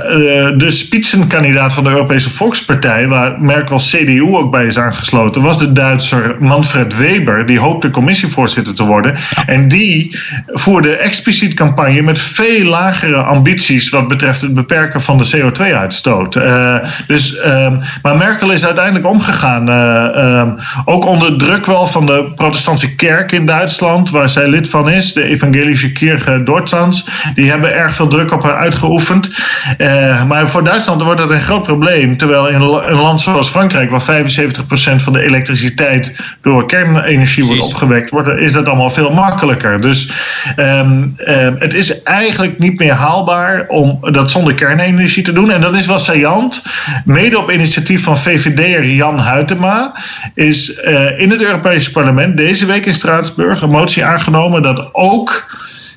de 0.57 0.71
spits 0.71 1.14
spitsenkandidaat 1.15 1.73
van 1.73 1.85
de 1.85 1.91
Europese 1.91 2.31
Volkspartij, 2.31 3.09
waar 3.09 3.41
Merkel's 3.41 3.91
CDU 3.91 4.23
ook 4.23 4.51
bij 4.51 4.67
is 4.67 4.79
aangesloten, 4.79 5.43
was 5.43 5.59
de 5.59 5.73
Duitser 5.73 6.37
Manfred 6.39 6.97
Weber. 6.97 7.47
Die 7.47 7.59
hoopte 7.59 7.91
commissievoorzitter 7.91 8.75
te 8.75 8.85
worden. 8.85 9.15
En 9.47 9.69
die 9.69 10.19
voerde 10.47 10.97
expliciet 10.97 11.55
campagne 11.55 12.03
met 12.03 12.19
veel 12.19 12.65
lagere 12.65 13.17
ambities 13.17 13.89
wat 13.89 14.09
betreft 14.09 14.41
het 14.41 14.55
beperken 14.55 15.01
van 15.01 15.19
de 15.19 15.31
CO2-uitstoot. 15.37 16.37
Uh, 16.37 16.77
dus, 17.07 17.37
uh, 17.37 17.73
maar 18.03 18.17
Merkel 18.17 18.51
is 18.51 18.65
uiteindelijk 18.65 19.07
omgegaan. 19.07 19.69
Uh, 19.69 20.65
ook 20.85 21.07
onder 21.07 21.39
druk 21.39 21.67
wel 21.67 21.87
van 21.87 22.07
de 22.07 22.33
protestantse 22.35 22.97
kerk 22.97 23.33
in 23.33 23.47
Duitsland, 23.47 24.11
waar 24.11 24.29
zij 24.29 24.49
lid 24.49 24.69
van 24.69 24.91
is, 24.91 25.13
de 25.13 25.25
Evangelische 25.25 25.93
Kirche 25.93 26.43
Deutschlands. 26.43 27.09
Die 27.35 27.51
hebben 27.51 27.75
erg 27.75 27.95
veel 27.95 28.09
druk 28.09 28.33
op 28.33 28.43
haar 28.43 28.57
uitgeoefend. 28.57 29.31
Uh, 29.79 30.25
maar 30.25 30.49
voor 30.49 30.65
Duitsland 30.65 31.03
wordt 31.05 31.21
dat 31.21 31.31
een 31.31 31.41
groot 31.41 31.63
probleem. 31.63 32.17
Terwijl 32.17 32.49
in 32.49 32.61
een 32.61 33.01
land 33.01 33.21
zoals 33.21 33.49
Frankrijk, 33.49 33.91
waar 33.91 34.25
75% 34.25 34.65
van 34.97 35.13
de 35.13 35.23
elektriciteit 35.23 36.17
door 36.41 36.67
kernenergie 36.67 37.45
wordt 37.45 37.63
opgewekt, 37.63 38.11
wordt, 38.11 38.29
is 38.29 38.53
dat 38.53 38.67
allemaal 38.67 38.91
veel 38.91 39.13
makkelijker. 39.13 39.81
Dus 39.81 40.13
um, 40.57 41.17
um, 41.29 41.57
het 41.59 41.75
is 41.75 42.03
eigenlijk 42.03 42.59
niet 42.59 42.79
meer 42.79 42.93
haalbaar 42.93 43.65
om 43.69 43.99
dat 44.01 44.31
zonder 44.31 44.55
kernenergie 44.55 45.23
te 45.23 45.33
doen. 45.33 45.51
En 45.51 45.61
dat 45.61 45.77
is 45.77 45.87
wel 45.87 45.99
saillant. 45.99 46.63
Mede 47.05 47.39
op 47.39 47.51
initiatief 47.51 48.03
van 48.03 48.19
VVD'er 48.19 48.87
Jan 48.87 49.21
Huytema 49.21 49.95
is 50.35 50.83
uh, 50.85 51.21
in 51.21 51.31
het 51.31 51.43
Europese 51.43 51.91
parlement 51.91 52.37
deze 52.37 52.67
week 52.67 52.87
in 52.87 52.95
Straatsburg 52.95 53.63
een 53.63 53.71
motie 53.71 54.05
aangenomen 54.05 54.63
dat 54.63 54.89
ook 54.93 55.53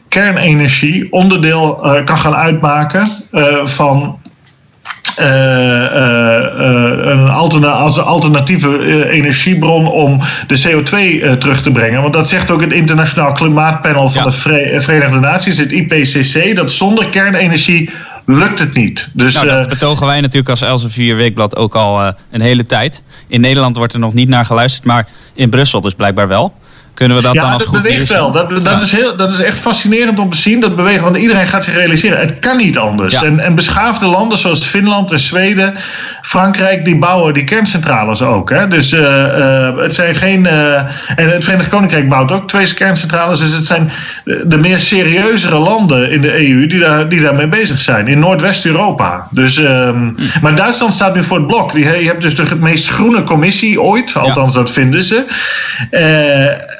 kernenergie 0.09 1.11
onderdeel 1.11 1.85
uh, 1.85 2.05
kan 2.05 2.17
gaan 2.17 2.35
uitmaken 2.35 3.07
uh, 3.31 3.65
van 3.65 4.19
een 7.11 7.29
alterna 7.29 7.67
als 7.67 7.99
alternatieve 7.99 9.09
energiebron 9.09 9.87
om 9.87 10.19
de 10.47 10.61
CO2 10.61 11.37
terug 11.37 11.61
te 11.61 11.71
brengen. 11.71 12.01
Want 12.01 12.13
dat 12.13 12.29
zegt 12.29 12.51
ook 12.51 12.61
het 12.61 12.71
Internationaal 12.71 13.31
Klimaatpanel 13.31 14.09
van 14.09 14.23
ja. 14.23 14.29
de 14.29 14.81
Verenigde 14.81 15.19
Naties, 15.19 15.57
het 15.57 15.71
IPCC, 15.71 16.55
dat 16.55 16.71
zonder 16.71 17.05
kernenergie 17.05 17.89
lukt 18.25 18.59
het 18.59 18.73
niet. 18.73 19.09
Dus, 19.13 19.33
nou, 19.33 19.47
dat 19.47 19.69
betogen 19.69 20.05
wij 20.05 20.21
natuurlijk 20.21 20.49
als 20.49 20.61
Elsevier 20.61 21.15
Weekblad 21.15 21.55
ook 21.55 21.75
al 21.75 22.13
een 22.31 22.41
hele 22.41 22.63
tijd. 22.65 23.03
In 23.27 23.41
Nederland 23.41 23.77
wordt 23.77 23.93
er 23.93 23.99
nog 23.99 24.13
niet 24.13 24.29
naar 24.29 24.45
geluisterd, 24.45 24.85
maar 24.85 25.07
in 25.33 25.49
Brussel 25.49 25.81
dus 25.81 25.93
blijkbaar 25.93 26.27
wel. 26.27 26.53
Kunnen 26.97 27.17
we 27.17 27.23
dat 27.23 27.33
ja, 27.33 27.41
dan 27.41 27.51
als 27.51 27.63
dat 27.63 27.73
goed 27.73 27.81
beweegt 27.81 28.09
wel. 28.09 28.31
Dat, 28.31 28.49
dat, 28.49 28.63
ja. 28.63 28.81
is 28.81 28.91
heel, 28.91 29.15
dat 29.15 29.31
is 29.31 29.39
echt 29.39 29.59
fascinerend 29.59 30.19
om 30.19 30.29
te 30.29 30.37
zien. 30.37 30.59
Dat 30.59 30.75
bewegen, 30.75 31.03
want 31.03 31.17
iedereen 31.17 31.47
gaat 31.47 31.63
zich 31.63 31.73
realiseren. 31.73 32.19
Het 32.19 32.39
kan 32.39 32.57
niet 32.57 32.77
anders. 32.77 33.13
Ja. 33.13 33.23
En, 33.23 33.39
en 33.39 33.55
beschaafde 33.55 34.07
landen 34.07 34.37
zoals 34.37 34.65
Finland 34.65 35.11
en 35.11 35.19
Zweden, 35.19 35.73
Frankrijk, 36.21 36.85
die 36.85 36.97
bouwen 36.97 37.33
die 37.33 37.43
kerncentrales 37.43 38.21
ook. 38.21 38.49
Hè? 38.49 38.67
Dus 38.67 38.93
uh, 38.93 38.99
uh, 38.99 39.77
het 39.77 39.93
zijn 39.93 40.15
geen. 40.15 40.43
Uh, 40.43 40.77
en 41.15 41.31
het 41.31 41.43
Verenigd 41.43 41.69
Koninkrijk 41.69 42.09
bouwt 42.09 42.31
ook 42.31 42.47
twee 42.47 42.73
kerncentrales. 42.73 43.39
Dus 43.39 43.53
het 43.53 43.65
zijn 43.65 43.91
de 44.23 44.57
meer 44.57 44.79
serieuzere 44.79 45.57
landen 45.57 46.11
in 46.11 46.21
de 46.21 46.47
EU 46.47 46.67
die, 46.67 46.79
daar, 46.79 47.09
die 47.09 47.21
daarmee 47.21 47.47
bezig 47.47 47.81
zijn. 47.81 48.07
In 48.07 48.19
Noordwest-Europa. 48.19 49.27
Dus, 49.31 49.57
um, 49.57 50.15
maar 50.41 50.55
Duitsland 50.55 50.93
staat 50.93 51.15
nu 51.15 51.23
voor 51.23 51.37
het 51.37 51.47
blok. 51.47 51.73
Die, 51.73 51.83
je 51.83 52.07
hebt 52.07 52.21
dus 52.21 52.35
de 52.35 52.55
meest 52.55 52.89
groene 52.89 53.23
commissie 53.23 53.81
ooit. 53.81 54.13
Althans, 54.15 54.53
dat 54.53 54.71
vinden 54.71 55.03
ze. 55.03 55.25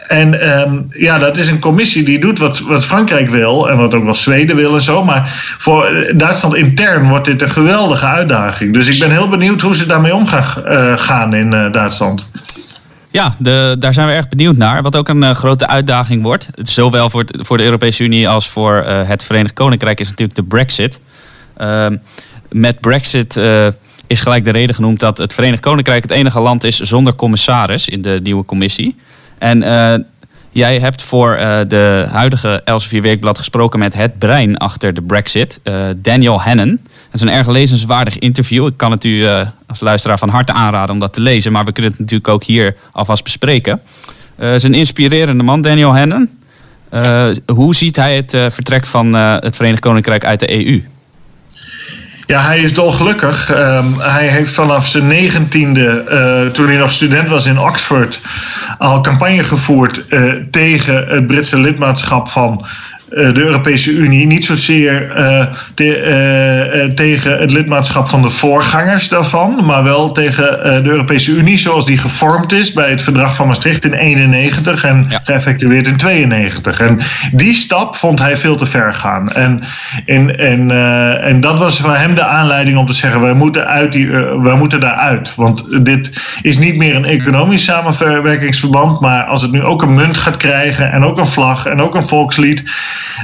En 0.07 0.59
um, 0.59 0.85
ja, 0.89 1.17
dat 1.17 1.37
is 1.37 1.49
een 1.49 1.59
commissie 1.59 2.03
die 2.03 2.19
doet 2.19 2.39
wat, 2.39 2.59
wat 2.59 2.85
Frankrijk 2.85 3.29
wil 3.29 3.69
en 3.69 3.77
wat 3.77 3.93
ook 3.93 4.03
wel 4.03 4.13
Zweden 4.13 4.55
wil 4.55 4.73
en 4.73 4.81
zo. 4.81 5.03
Maar 5.03 5.55
voor 5.57 6.07
Duitsland 6.13 6.55
intern 6.55 7.07
wordt 7.07 7.25
dit 7.25 7.41
een 7.41 7.49
geweldige 7.49 8.05
uitdaging. 8.05 8.73
Dus 8.73 8.87
ik 8.87 8.99
ben 8.99 9.11
heel 9.11 9.29
benieuwd 9.29 9.61
hoe 9.61 9.75
ze 9.75 9.85
daarmee 9.85 10.15
om 10.15 10.25
gaan, 10.25 10.97
gaan 10.97 11.33
in 11.33 11.51
uh, 11.51 11.71
Duitsland. 11.71 12.29
Ja, 13.11 13.35
de, 13.39 13.75
daar 13.79 13.93
zijn 13.93 14.07
we 14.07 14.13
erg 14.13 14.27
benieuwd 14.27 14.57
naar. 14.57 14.81
Wat 14.81 14.95
ook 14.95 15.07
een 15.07 15.23
uh, 15.23 15.31
grote 15.31 15.67
uitdaging 15.67 16.23
wordt, 16.23 16.49
zowel 16.55 17.09
voor, 17.09 17.25
voor 17.27 17.57
de 17.57 17.63
Europese 17.63 18.03
Unie 18.03 18.29
als 18.29 18.49
voor 18.49 18.73
het 18.85 19.23
Verenigd 19.23 19.53
Koninkrijk, 19.53 19.99
is 19.99 20.09
natuurlijk 20.09 20.37
de 20.37 20.43
Brexit. 20.43 20.99
Ehm, 21.57 21.97
met 22.51 22.79
Brexit 22.79 23.39
is 24.07 24.21
gelijk 24.21 24.43
de 24.43 24.51
reden 24.51 24.75
genoemd 24.75 24.99
dat 24.99 25.17
het 25.17 25.33
Verenigd 25.33 25.61
Koninkrijk 25.61 26.03
het 26.03 26.11
enige 26.11 26.39
land 26.39 26.63
is 26.63 26.79
zonder 26.79 27.15
commissaris 27.15 27.89
in 27.89 28.01
de 28.01 28.19
nieuwe 28.23 28.45
commissie. 28.45 28.95
En 29.37 29.61
uh, 29.61 29.93
jij 30.51 30.79
hebt 30.79 31.01
voor 31.01 31.37
uh, 31.39 31.59
de 31.67 32.07
huidige 32.11 32.61
Elsevier 32.65 33.01
Weekblad 33.01 33.37
gesproken 33.37 33.79
met 33.79 33.93
het 33.93 34.17
brein 34.17 34.57
achter 34.57 34.93
de 34.93 35.01
Brexit, 35.01 35.59
uh, 35.63 35.85
Daniel 35.95 36.41
Hannon. 36.41 36.69
Het 36.69 37.13
is 37.13 37.21
een 37.21 37.29
erg 37.29 37.47
lezenswaardig 37.47 38.19
interview. 38.19 38.67
Ik 38.67 38.77
kan 38.77 38.91
het 38.91 39.03
u 39.03 39.27
als 39.67 39.79
luisteraar 39.79 40.19
van 40.19 40.29
harte 40.29 40.51
aanraden 40.51 40.93
om 40.93 40.99
dat 40.99 41.13
te 41.13 41.21
lezen, 41.21 41.51
maar 41.51 41.65
we 41.65 41.71
kunnen 41.71 41.91
het 41.91 41.99
natuurlijk 41.99 42.29
ook 42.29 42.43
hier 42.43 42.75
alvast 42.91 43.23
bespreken. 43.23 43.81
Het 44.35 44.55
is 44.55 44.63
een 44.63 44.73
inspirerende 44.73 45.43
man, 45.43 45.61
Daniel 45.61 45.97
Hannon. 45.97 46.29
hoe 47.45 47.75
ziet 47.75 47.95
hij 47.95 48.15
het 48.15 48.31
vertrek 48.31 48.85
van 48.85 49.13
het 49.13 49.55
Verenigd 49.55 49.81
Koninkrijk 49.81 50.25
uit 50.25 50.39
de 50.39 50.67
EU? 50.67 50.83
Ja, 52.27 52.41
hij 52.41 52.59
is 52.59 52.73
dolgelukkig. 52.73 53.49
Um, 53.49 53.99
hij 53.99 54.27
heeft 54.27 54.53
vanaf 54.53 54.87
zijn 54.87 55.07
negentiende, 55.07 56.05
uh, 56.11 56.51
toen 56.51 56.65
hij 56.67 56.77
nog 56.77 56.91
student 56.91 57.29
was 57.29 57.45
in 57.45 57.59
Oxford, 57.59 58.21
al 58.77 59.01
campagne 59.01 59.43
gevoerd 59.43 60.03
uh, 60.09 60.33
tegen 60.51 61.07
het 61.07 61.25
Britse 61.27 61.59
lidmaatschap 61.59 62.27
van 62.27 62.65
de 63.09 63.41
Europese 63.41 63.91
Unie. 63.91 64.25
Niet 64.25 64.45
zozeer 64.45 65.17
uh, 65.17 65.45
te, 65.73 66.79
uh, 66.87 66.93
tegen 66.93 67.39
het 67.39 67.51
lidmaatschap 67.51 68.07
van 68.07 68.21
de 68.21 68.29
voorgangers 68.29 69.09
daarvan, 69.09 69.65
maar 69.65 69.83
wel 69.83 70.11
tegen 70.11 70.59
uh, 70.59 70.83
de 70.83 70.89
Europese 70.89 71.31
Unie 71.31 71.57
zoals 71.57 71.85
die 71.85 71.97
gevormd 71.97 72.51
is 72.51 72.73
bij 72.73 72.89
het 72.89 73.01
verdrag 73.01 73.35
van 73.35 73.47
Maastricht 73.47 73.85
in 73.85 73.93
91 73.93 74.83
en 74.83 75.05
ja. 75.09 75.21
geëffectueerd 75.23 75.87
in 75.87 75.97
92. 75.97 76.79
En 76.79 76.99
die 77.31 77.53
stap 77.53 77.95
vond 77.95 78.19
hij 78.19 78.37
veel 78.37 78.55
te 78.55 78.65
ver 78.65 78.93
gaan. 78.93 79.29
En, 79.29 79.61
en, 80.05 80.37
en, 80.39 80.71
en 81.21 81.39
dat 81.39 81.59
was 81.59 81.79
voor 81.79 81.95
hem 81.95 82.15
de 82.15 82.25
aanleiding 82.25 82.77
om 82.77 82.85
te 82.85 82.93
zeggen: 82.93 83.21
wij 83.21 83.33
moeten, 83.33 83.67
uit 83.67 83.91
die, 83.91 84.09
wij 84.41 84.55
moeten 84.55 84.79
daaruit. 84.79 85.35
Want 85.35 85.85
dit 85.85 86.21
is 86.41 86.57
niet 86.57 86.77
meer 86.77 86.95
een 86.95 87.05
economisch 87.05 87.63
samenwerkingsverband, 87.63 88.99
maar 88.99 89.23
als 89.23 89.41
het 89.41 89.51
nu 89.51 89.63
ook 89.63 89.81
een 89.81 89.93
munt 89.93 90.17
gaat 90.17 90.37
krijgen 90.37 90.91
en 90.91 91.03
ook 91.03 91.17
een 91.17 91.27
vlag 91.27 91.65
en 91.65 91.81
ook 91.81 91.95
een 91.95 92.07
volkslied. 92.07 92.63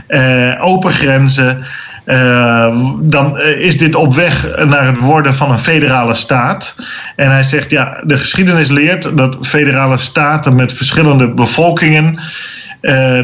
Uh, 0.08 0.54
open 0.60 0.92
grenzen. 0.92 1.64
Uh, 2.06 2.78
dan 3.00 3.40
is 3.40 3.78
dit 3.78 3.96
op 3.96 4.16
weg 4.16 4.48
naar 4.66 4.86
het 4.86 4.98
worden 4.98 5.34
van 5.34 5.52
een 5.52 5.60
federale 5.60 6.14
staat. 6.14 6.76
En 7.16 7.32
hij 7.32 7.44
zegt, 7.44 7.70
ja, 7.70 8.00
de 8.04 8.18
geschiedenis 8.18 8.70
leert 8.70 9.18
dat 9.18 9.38
federale 9.42 9.98
staten 9.98 10.56
met 10.56 10.74
verschillende 10.74 11.28
bevolkingen 11.28 12.20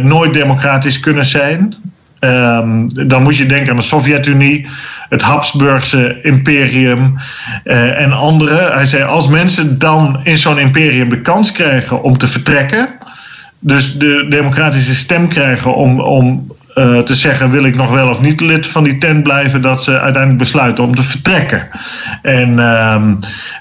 nooit 0.01 0.33
democratisch 0.33 0.99
kunnen 0.99 1.25
zijn. 1.25 1.75
Um, 2.19 3.07
dan 3.07 3.23
moet 3.23 3.37
je 3.37 3.45
denken 3.45 3.71
aan 3.71 3.77
de 3.77 3.83
Sovjet-Unie, 3.83 4.67
het 5.09 5.21
Habsburgse 5.21 6.19
imperium 6.21 7.15
en 7.63 8.13
andere. 8.13 8.71
Hij 8.73 8.85
zei, 8.85 9.03
als 9.03 9.27
mensen 9.27 9.79
dan 9.79 10.19
in 10.23 10.37
zo'n 10.37 10.59
imperium 10.59 11.09
de 11.09 11.21
kans 11.21 11.51
krijgen 11.51 12.03
om 12.03 12.17
te 12.17 12.27
vertrekken, 12.27 12.89
dus 13.59 13.97
de 13.97 14.25
democratische 14.29 14.95
stem 14.95 15.27
krijgen 15.27 15.75
om, 15.75 15.99
om 15.99 16.47
uh, 16.75 16.99
te 16.99 17.15
zeggen: 17.15 17.51
wil 17.51 17.63
ik 17.63 17.75
nog 17.75 17.91
wel 17.91 18.09
of 18.09 18.21
niet 18.21 18.41
lid 18.41 18.67
van 18.67 18.83
die 18.83 18.97
tent 18.97 19.23
blijven, 19.23 19.61
dat 19.61 19.83
ze 19.83 19.99
uiteindelijk 19.99 20.43
besluiten 20.43 20.83
om 20.83 20.95
te 20.95 21.03
vertrekken. 21.03 21.67
En 22.21 22.49
uh, 22.49 23.03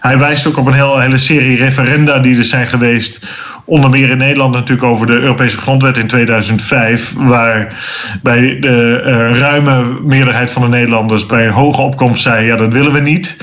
hij 0.01 0.19
wijst 0.19 0.47
ook 0.47 0.57
op 0.57 0.67
een 0.67 0.73
heel, 0.73 0.99
hele 0.99 1.19
serie 1.19 1.57
referenda 1.57 2.19
die 2.19 2.39
er 2.39 2.45
zijn 2.45 2.67
geweest 2.67 3.27
onder 3.69 3.91
meer 3.91 4.11
in 4.11 4.19
Nederland 4.19 4.55
natuurlijk 4.55 4.89
over 4.89 5.07
de 5.07 5.13
Europese 5.21 5.59
grondwet 5.59 5.97
in 5.97 6.07
2005, 6.07 7.13
waar 7.17 7.83
bij 8.23 8.59
de 8.61 9.03
uh, 9.07 9.39
ruime 9.39 9.99
meerderheid 10.03 10.51
van 10.51 10.63
de 10.63 10.69
Nederlanders 10.69 11.27
bij 11.27 11.47
een 11.47 11.53
hoge 11.53 11.81
opkomst 11.81 12.23
zei: 12.23 12.47
ja, 12.47 12.57
dat 12.57 12.73
willen 12.73 12.93
we 12.93 13.01
niet. 13.01 13.37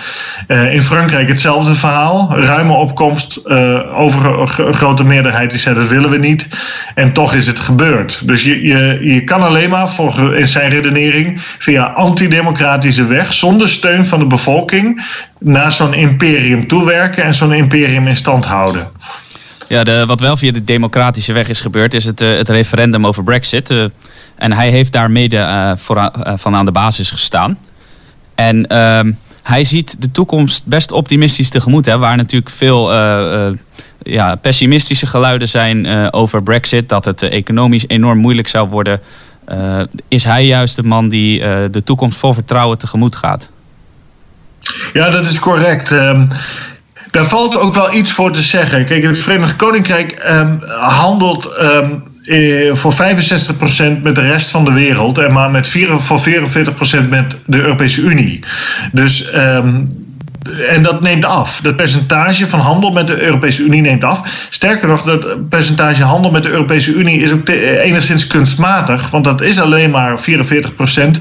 Uh, 0.47 0.73
in 0.73 0.81
Frankrijk 0.81 1.27
hetzelfde 1.27 1.75
verhaal, 1.75 2.35
ruime 2.35 2.73
opkomst, 2.73 3.39
uh, 3.45 3.99
over 3.99 4.47
grote 4.73 5.03
meerderheid 5.03 5.49
die 5.49 5.59
zei: 5.59 5.75
dat 5.75 5.87
willen 5.87 6.09
we 6.09 6.17
niet. 6.17 6.47
En 6.95 7.13
toch 7.13 7.33
is 7.33 7.47
het 7.47 7.59
gebeurd. 7.59 8.27
Dus 8.27 8.43
je, 8.43 8.61
je, 8.61 8.99
je 9.01 9.23
kan 9.23 9.43
alleen 9.43 9.69
maar, 9.69 9.89
volgens 9.89 10.37
in 10.37 10.47
zijn 10.47 10.69
redenering, 10.69 11.41
via 11.59 11.83
antidemocratische 11.83 13.07
weg, 13.07 13.33
zonder 13.33 13.67
steun 13.67 14.05
van 14.05 14.19
de 14.19 14.27
bevolking, 14.27 15.03
naar 15.39 15.71
zo'n 15.71 15.93
imperium 15.93 16.67
toewerken 16.67 17.23
en 17.23 17.33
zo'n 17.33 17.53
imperium 17.53 18.07
in 18.07 18.15
stand 18.15 18.45
houden. 18.45 18.87
Ja, 19.67 19.83
de, 19.83 20.05
wat 20.05 20.19
wel 20.19 20.37
via 20.37 20.51
de 20.51 20.63
democratische 20.63 21.33
weg 21.33 21.49
is 21.49 21.59
gebeurd, 21.59 21.93
is 21.93 22.05
het, 22.05 22.21
uh, 22.21 22.37
het 22.37 22.49
referendum 22.49 23.05
over 23.05 23.23
Brexit. 23.23 23.71
Uh, 23.71 23.85
en 24.35 24.51
hij 24.51 24.69
heeft 24.69 24.91
daar 24.91 25.11
mede 25.11 25.73
voor, 25.77 26.11
van 26.35 26.55
aan 26.55 26.65
de 26.65 26.71
basis 26.71 27.11
gestaan. 27.11 27.57
En 28.35 28.67
ehm, 28.67 29.11
hij 29.43 29.63
ziet 29.63 30.01
de 30.01 30.11
toekomst 30.11 30.65
best 30.65 30.91
optimistisch 30.91 31.49
tegemoet. 31.49 31.85
Hè, 31.85 31.97
waar 31.97 32.17
natuurlijk 32.17 32.51
veel 32.51 32.93
ja, 34.03 34.35
pessimistische 34.35 35.05
geluiden 35.05 35.49
zijn 35.49 36.11
over 36.11 36.43
Brexit. 36.43 36.89
Dat 36.89 37.05
het 37.05 37.21
economisch 37.21 37.87
enorm 37.87 38.17
moeilijk 38.17 38.47
zou 38.47 38.69
worden. 38.69 39.01
is 40.07 40.23
hij 40.23 40.45
juist 40.45 40.75
de 40.75 40.83
man 40.83 41.09
die 41.09 41.39
de 41.69 41.81
toekomst 41.83 42.19
vol 42.19 42.33
vertrouwen 42.33 42.77
tegemoet 42.77 43.15
gaat? 43.15 43.49
Ja, 44.93 45.09
dat 45.09 45.25
is 45.25 45.39
correct. 45.39 45.93
Daar 47.15 47.25
valt 47.25 47.57
ook 47.59 47.73
wel 47.73 47.93
iets 47.93 48.11
voor 48.11 48.31
te 48.31 48.41
zeggen. 48.41 48.85
Kijk, 48.85 49.03
het 49.03 49.17
Verenigd 49.17 49.55
Koninkrijk 49.55 50.25
um, 50.29 50.57
handelt 50.79 51.49
um, 51.61 52.03
voor 52.75 52.93
65% 52.93 52.97
met 54.03 54.15
de 54.15 54.21
rest 54.21 54.49
van 54.49 54.65
de 54.65 54.73
wereld 54.73 55.17
en 55.17 55.33
maar 55.33 55.51
met 55.51 55.67
4, 55.67 55.99
voor 55.99 56.19
44% 56.19 57.09
met 57.09 57.41
de 57.45 57.61
Europese 57.61 58.01
Unie. 58.01 58.43
Dus 58.91 59.31
en 60.69 60.81
dat 60.81 61.01
neemt 61.01 61.25
af. 61.25 61.59
Dat 61.61 61.75
percentage 61.75 62.47
van 62.47 62.59
handel 62.59 62.91
met 62.91 63.07
de 63.07 63.21
Europese 63.21 63.63
Unie 63.63 63.81
neemt 63.81 64.03
af. 64.03 64.47
Sterker 64.49 64.87
nog, 64.87 65.01
dat 65.01 65.49
percentage 65.49 66.03
handel 66.03 66.31
met 66.31 66.43
de 66.43 66.49
Europese 66.49 66.93
Unie 66.93 67.21
is 67.21 67.31
ook 67.31 67.49
enigszins 67.49 68.27
kunstmatig. 68.27 69.09
Want 69.09 69.23
dat 69.23 69.41
is 69.41 69.59
alleen 69.59 69.89
maar 69.89 70.19
44 70.19 70.75
procent 70.75 71.19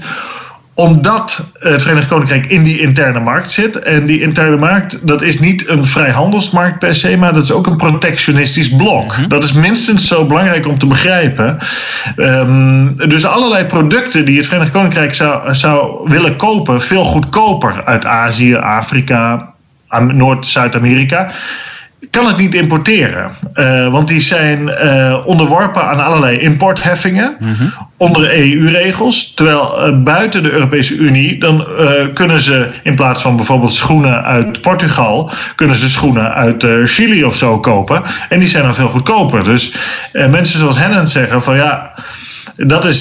omdat 0.74 1.42
het 1.58 1.82
Verenigd 1.82 2.08
Koninkrijk 2.08 2.46
in 2.46 2.62
die 2.62 2.80
interne 2.80 3.20
markt 3.20 3.50
zit. 3.50 3.78
En 3.78 4.06
die 4.06 4.20
interne 4.20 4.56
markt, 4.56 5.06
dat 5.06 5.22
is 5.22 5.40
niet 5.40 5.68
een 5.68 5.86
vrijhandelsmarkt 5.86 6.78
per 6.78 6.94
se, 6.94 7.16
maar 7.16 7.34
dat 7.34 7.42
is 7.42 7.52
ook 7.52 7.66
een 7.66 7.76
protectionistisch 7.76 8.76
blok. 8.76 9.16
Mhm. 9.16 9.28
Dat 9.28 9.44
is 9.44 9.52
minstens 9.52 10.08
zo 10.08 10.26
belangrijk 10.26 10.66
om 10.66 10.78
te 10.78 10.86
begrijpen. 10.86 11.58
Um, 12.16 12.96
dus 13.08 13.26
allerlei 13.26 13.64
producten 13.64 14.24
die 14.24 14.36
het 14.36 14.46
Verenigd 14.46 14.70
Koninkrijk 14.70 15.14
zou, 15.14 15.54
zou 15.54 16.08
willen 16.08 16.36
kopen, 16.36 16.82
veel 16.82 17.04
goedkoper 17.04 17.84
uit 17.84 18.04
Azië, 18.04 18.56
Afrika, 18.56 19.52
Noord-Zuid-Amerika 20.00 21.30
kan 22.10 22.26
het 22.26 22.36
niet 22.36 22.54
importeren. 22.54 23.30
Uh, 23.54 23.92
want 23.92 24.08
die 24.08 24.20
zijn 24.20 24.60
uh, 24.60 25.16
onderworpen 25.24 25.84
aan 25.84 26.04
allerlei 26.04 26.38
importheffingen 26.38 27.36
onder 27.96 28.38
EU-regels. 28.38 29.34
Terwijl 29.34 29.88
uh, 29.88 30.02
buiten 30.02 30.42
de 30.42 30.50
Europese 30.50 30.94
Unie, 30.94 31.38
dan 31.38 31.66
kunnen 32.14 32.40
ze 32.40 32.68
in 32.82 32.94
plaats 32.94 33.22
van 33.22 33.36
bijvoorbeeld 33.36 33.72
schoenen 33.72 34.24
uit 34.24 34.60
Portugal, 34.60 35.30
kunnen 35.54 35.76
ze 35.76 35.88
schoenen 35.88 36.34
uit 36.34 36.66
Chili 36.84 37.24
of 37.24 37.36
zo 37.36 37.60
kopen. 37.60 38.02
En 38.28 38.38
die 38.38 38.48
zijn 38.48 38.64
dan 38.64 38.74
veel 38.74 38.88
goedkoper. 38.88 39.44
Dus 39.44 39.74
mensen 40.12 40.58
zoals 40.58 40.78
Hennen 40.78 41.08
zeggen 41.08 41.42
van 41.42 41.56
ja. 41.56 41.94
Dat 42.56 42.84
is, 42.84 43.00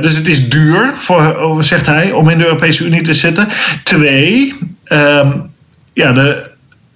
dus 0.00 0.16
het 0.16 0.26
is 0.26 0.48
duur, 0.48 0.92
voor, 0.94 1.56
zegt 1.64 1.86
hij, 1.86 2.12
om 2.12 2.28
in 2.28 2.38
de 2.38 2.44
Europese 2.44 2.84
Unie 2.84 3.02
te 3.02 3.14
zitten. 3.14 3.48
Twee, 3.84 4.54
um, 4.88 5.50
ja, 5.92 6.12
de, 6.12 6.51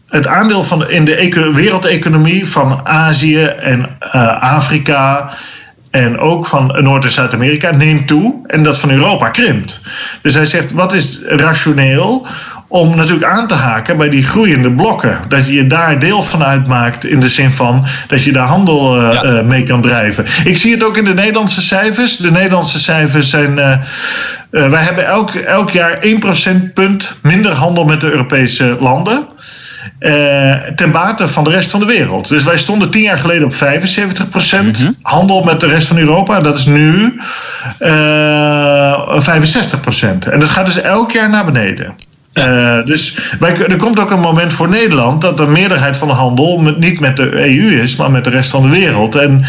het 0.08 0.26
aandeel 0.26 0.64
van 0.64 0.90
in 0.90 1.04
de 1.04 1.50
wereldeconomie 1.54 2.48
van 2.48 2.80
Azië 2.84 3.44
en 3.44 3.96
uh, 4.14 4.42
Afrika 4.42 5.34
en 5.90 6.18
ook 6.18 6.46
van 6.46 6.76
Noord- 6.80 7.04
en 7.04 7.10
Zuid-Amerika 7.10 7.70
neemt 7.70 8.06
toe 8.06 8.34
en 8.46 8.62
dat 8.62 8.78
van 8.78 8.90
Europa 8.90 9.28
krimpt. 9.28 9.80
Dus 10.22 10.34
hij 10.34 10.44
zegt, 10.44 10.72
wat 10.72 10.92
is 10.92 11.20
rationeel 11.26 12.26
om 12.68 12.96
natuurlijk 12.96 13.26
aan 13.26 13.46
te 13.46 13.54
haken 13.54 13.96
bij 13.96 14.08
die 14.08 14.24
groeiende 14.24 14.70
blokken. 14.70 15.20
Dat 15.28 15.46
je 15.46 15.66
daar 15.66 15.98
deel 15.98 16.22
van 16.22 16.44
uitmaakt 16.44 17.04
in 17.04 17.20
de 17.20 17.28
zin 17.28 17.50
van 17.50 17.84
dat 18.08 18.22
je 18.22 18.32
daar 18.32 18.46
handel 18.46 19.00
uh, 19.00 19.12
ja. 19.12 19.24
uh, 19.24 19.42
mee 19.42 19.62
kan 19.62 19.80
drijven. 19.80 20.24
Ik 20.44 20.56
zie 20.56 20.72
het 20.72 20.84
ook 20.84 20.96
in 20.96 21.04
de 21.04 21.14
Nederlandse 21.14 21.62
cijfers. 21.62 22.16
De 22.16 22.30
Nederlandse 22.30 22.78
cijfers 22.78 23.30
zijn. 23.30 23.58
Uh, 23.58 23.78
wij 24.50 24.82
hebben 24.82 25.06
elk, 25.06 25.34
elk 25.34 25.70
jaar 25.70 25.98
1 25.98 26.18
procentpunt 26.18 27.14
minder 27.22 27.52
handel 27.52 27.84
met 27.84 28.00
de 28.00 28.10
Europese 28.10 28.76
landen. 28.80 29.26
Uh, 30.00 30.54
ten 30.76 30.90
bate 30.90 31.28
van 31.28 31.44
de 31.44 31.50
rest 31.50 31.70
van 31.70 31.80
de 31.80 31.86
wereld. 31.86 32.28
Dus 32.28 32.44
wij 32.44 32.58
stonden 32.58 32.90
tien 32.90 33.02
jaar 33.02 33.18
geleden 33.18 33.44
op 33.44 33.54
75% 33.54 33.56
mm 33.56 34.70
-hmm. 34.72 34.96
handel 35.02 35.42
met 35.42 35.60
de 35.60 35.66
rest 35.66 35.86
van 35.86 35.98
Europa. 35.98 36.40
Dat 36.40 36.56
is 36.56 36.66
nu 36.66 37.20
uh, 37.80 39.20
65%. 39.20 40.28
En 40.30 40.40
dat 40.40 40.48
gaat 40.48 40.66
dus 40.66 40.80
elk 40.80 41.12
jaar 41.12 41.30
naar 41.30 41.44
beneden. 41.44 41.94
Uh, 42.34 42.84
dus 42.84 43.18
wij, 43.38 43.66
er 43.66 43.76
komt 43.76 43.98
ook 43.98 44.10
een 44.10 44.20
moment 44.20 44.52
voor 44.52 44.68
Nederland 44.68 45.20
dat 45.20 45.36
de 45.36 45.46
meerderheid 45.46 45.96
van 45.96 46.08
de 46.08 46.14
handel 46.14 46.58
met, 46.58 46.78
niet 46.78 47.00
met 47.00 47.16
de 47.16 47.32
EU 47.32 47.80
is, 47.80 47.96
maar 47.96 48.10
met 48.10 48.24
de 48.24 48.30
rest 48.30 48.50
van 48.50 48.62
de 48.62 48.68
wereld. 48.68 49.14
En 49.14 49.44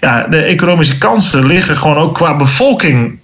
ja, 0.00 0.26
de 0.30 0.42
economische 0.42 0.98
kansen 0.98 1.46
liggen 1.46 1.76
gewoon 1.76 1.96
ook 1.96 2.14
qua 2.14 2.36
bevolking 2.36 3.18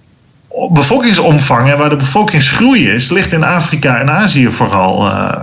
bevolkingsomvang 0.70 1.70
en 1.70 1.78
waar 1.78 1.88
de 1.88 1.96
bevolkingsgroei 1.96 2.90
is, 2.90 3.10
ligt 3.10 3.32
in 3.32 3.44
Afrika 3.44 4.00
en 4.00 4.10
Azië 4.10 4.48
vooral. 4.48 5.06
Uh, 5.06 5.36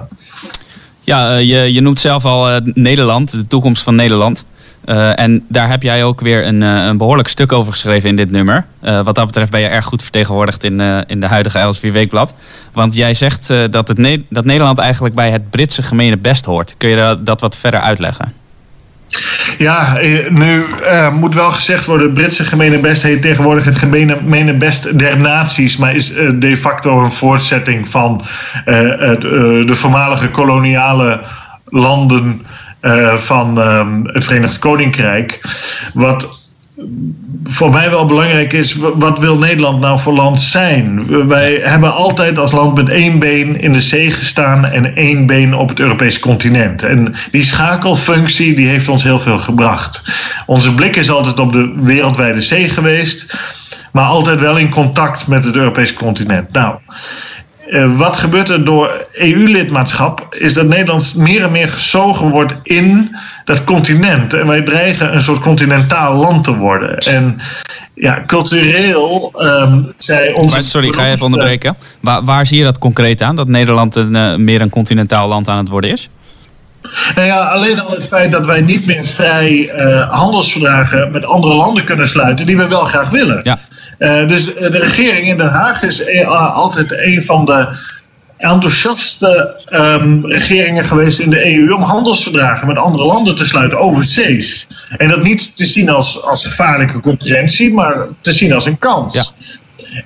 ja, 1.11 1.37
uh, 1.37 1.49
je, 1.49 1.73
je 1.73 1.81
noemt 1.81 1.99
zelf 1.99 2.25
al 2.25 2.49
uh, 2.49 2.57
Nederland, 2.63 3.31
de 3.31 3.47
toekomst 3.47 3.83
van 3.83 3.95
Nederland. 3.95 4.45
Uh, 4.85 5.19
en 5.19 5.45
daar 5.47 5.69
heb 5.69 5.83
jij 5.83 6.03
ook 6.03 6.21
weer 6.21 6.45
een, 6.45 6.61
een 6.61 6.97
behoorlijk 6.97 7.27
stuk 7.27 7.51
over 7.51 7.71
geschreven 7.71 8.09
in 8.09 8.15
dit 8.15 8.31
nummer. 8.31 8.65
wat 8.81 9.15
dat 9.15 9.25
betreft 9.25 9.51
ben 9.51 9.59
je 9.59 9.67
erg 9.67 9.85
goed 9.85 10.01
vertegenwoordigd 10.01 10.63
in, 10.63 10.79
in 11.07 11.19
de 11.19 11.25
huidige 11.25 11.57
Elsevier 11.57 11.91
Weekblad. 11.91 12.33
Want 12.73 12.93
jij 12.93 13.13
zegt 13.13 13.47
dat, 13.71 13.87
het 13.87 14.21
dat 14.29 14.45
Nederland 14.45 14.77
eigenlijk 14.77 15.15
bij 15.15 15.31
het 15.31 15.49
Britse 15.49 15.83
gemene 15.83 16.17
best 16.17 16.45
hoort. 16.45 16.75
Kun 16.77 16.89
je 16.89 16.95
dat, 16.95 17.25
dat 17.25 17.41
wat 17.41 17.55
verder 17.55 17.79
uitleggen? 17.79 18.33
Ja, 19.57 19.97
nu 20.29 20.65
uh, 20.83 21.13
moet 21.13 21.33
wel 21.33 21.51
gezegd 21.51 21.85
worden: 21.85 22.05
het 22.05 22.15
Britse 22.15 22.43
gemene 22.43 22.79
best 22.79 23.01
heet 23.01 23.21
tegenwoordig 23.21 23.65
het 23.65 23.75
gemene 23.75 24.53
best 24.53 24.99
der 24.99 25.17
naties, 25.17 25.77
maar 25.77 25.95
is 25.95 26.17
uh, 26.17 26.29
de 26.35 26.57
facto 26.57 27.03
een 27.03 27.11
voortzetting 27.11 27.89
van 27.89 28.25
het, 28.65 29.21
de 29.21 29.75
voormalige 29.75 30.29
koloniale 30.29 31.21
landen 31.65 32.45
van 33.15 33.57
het 34.07 34.25
Verenigd 34.25 34.59
Koninkrijk. 34.59 35.39
Wat 35.93 36.40
voor 37.43 37.71
mij 37.71 37.89
wel 37.89 38.05
belangrijk 38.05 38.53
is, 38.53 38.75
wat 38.95 39.19
wil 39.19 39.37
Nederland 39.37 39.79
nou 39.79 39.99
voor 39.99 40.13
land 40.13 40.41
zijn? 40.41 41.07
Wij 41.27 41.59
hebben 41.63 41.93
altijd 41.93 42.39
als 42.39 42.51
land 42.51 42.75
met 42.75 42.89
één 42.89 43.19
been 43.19 43.61
in 43.61 43.73
de 43.73 43.81
zee 43.81 44.11
gestaan 44.11 44.65
en 44.65 44.95
één 44.95 45.25
been 45.25 45.53
op 45.53 45.69
het 45.69 45.79
Europese 45.79 46.19
continent. 46.19 46.83
En 46.83 47.15
die 47.31 47.43
schakelfunctie 47.43 48.55
die 48.55 48.67
heeft 48.67 48.87
ons 48.87 49.03
heel 49.03 49.19
veel 49.19 49.37
gebracht. 49.37 50.01
Onze 50.45 50.75
blik 50.75 50.95
is 50.95 51.09
altijd 51.09 51.39
op 51.39 51.51
de 51.51 51.73
wereldwijde 51.75 52.41
zee 52.41 52.69
geweest, 52.69 53.37
maar 53.91 54.05
altijd 54.05 54.39
wel 54.39 54.57
in 54.57 54.69
contact 54.69 55.27
met 55.27 55.45
het 55.45 55.55
Europese 55.55 55.93
continent. 55.93 56.51
Nou, 56.51 56.75
uh, 57.71 57.97
wat 57.97 58.17
gebeurt 58.17 58.49
er 58.49 58.63
door 58.63 59.07
EU-lidmaatschap? 59.13 60.35
Is 60.39 60.53
dat 60.53 60.67
Nederland 60.67 61.15
meer 61.17 61.43
en 61.43 61.51
meer 61.51 61.67
gezogen 61.67 62.29
wordt 62.29 62.53
in 62.63 63.15
dat 63.45 63.63
continent. 63.63 64.33
En 64.33 64.47
wij 64.47 64.61
dreigen 64.61 65.13
een 65.13 65.21
soort 65.21 65.39
continentaal 65.39 66.15
land 66.15 66.43
te 66.43 66.55
worden. 66.55 66.97
En 66.97 67.37
ja, 67.93 68.23
cultureel 68.27 69.31
um, 69.37 69.93
zij 69.97 70.33
onze. 70.33 70.55
Maar 70.55 70.63
sorry, 70.63 70.91
ga 70.91 71.05
je 71.05 71.11
even 71.11 71.25
onderbreken. 71.25 71.75
Waar, 71.99 72.23
waar 72.23 72.45
zie 72.45 72.57
je 72.57 72.63
dat 72.63 72.77
concreet 72.77 73.21
aan? 73.21 73.35
Dat 73.35 73.47
Nederland 73.47 73.95
een, 73.95 74.15
uh, 74.15 74.35
meer 74.35 74.61
een 74.61 74.69
continentaal 74.69 75.27
land 75.27 75.47
aan 75.47 75.57
het 75.57 75.69
worden 75.69 75.89
is? 75.89 76.09
Nou 77.15 77.27
ja, 77.27 77.37
alleen 77.37 77.79
al 77.79 77.91
het 77.91 78.07
feit 78.07 78.31
dat 78.31 78.45
wij 78.45 78.61
niet 78.61 78.85
meer 78.85 79.05
vrij 79.05 79.71
uh, 79.75 80.11
handelsverdragen 80.11 81.11
met 81.11 81.25
andere 81.25 81.53
landen 81.53 81.83
kunnen 81.83 82.07
sluiten, 82.07 82.45
die 82.45 82.57
we 82.57 82.67
wel 82.67 82.83
graag 82.83 83.09
willen. 83.09 83.39
Ja. 83.43 83.59
Uh, 84.01 84.27
dus 84.27 84.45
de 84.45 84.77
regering 84.79 85.27
in 85.27 85.37
Den 85.37 85.49
Haag 85.49 85.83
is 85.83 86.07
uh, 86.07 86.55
altijd 86.55 86.91
een 86.91 87.23
van 87.23 87.45
de 87.45 87.67
enthousiaste 88.37 89.61
um, 89.73 90.25
regeringen 90.25 90.83
geweest 90.83 91.19
in 91.19 91.29
de 91.29 91.55
EU 91.55 91.71
om 91.71 91.81
handelsverdragen 91.81 92.67
met 92.67 92.77
andere 92.77 93.05
landen 93.05 93.35
te 93.35 93.45
sluiten 93.45 93.79
overzees. 93.79 94.67
En 94.97 95.07
dat 95.07 95.23
niet 95.23 95.57
te 95.57 95.65
zien 95.65 95.89
als, 95.89 96.23
als 96.23 96.45
gevaarlijke 96.45 96.99
concurrentie, 96.99 97.73
maar 97.73 97.95
te 98.21 98.31
zien 98.31 98.53
als 98.53 98.65
een 98.65 98.79
kans. 98.79 99.13
Ja. 99.13 99.23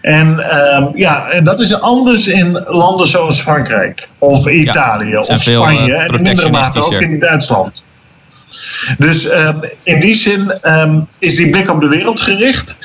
En 0.01 0.27
um, 0.27 0.91
ja, 0.95 1.29
en 1.29 1.43
dat 1.43 1.59
is 1.59 1.81
anders 1.81 2.27
in 2.27 2.63
landen 2.67 3.07
zoals 3.07 3.41
Frankrijk 3.41 4.09
of 4.19 4.47
Italië 4.47 5.09
ja, 5.09 5.19
of 5.19 5.41
Spanje 5.41 5.95
en 5.95 6.15
in 6.15 6.21
mindere 6.21 6.49
mate 6.49 6.83
ook 6.85 7.01
in 7.01 7.19
Duitsland. 7.19 7.83
Dus 8.97 9.31
um, 9.31 9.59
in 9.83 9.99
die 9.99 10.15
zin 10.15 10.59
um, 10.63 11.07
is 11.19 11.35
die 11.35 11.49
blik 11.49 11.69
op 11.69 11.79
de 11.79 11.87
wereld 11.87 12.21
gericht. 12.21 12.77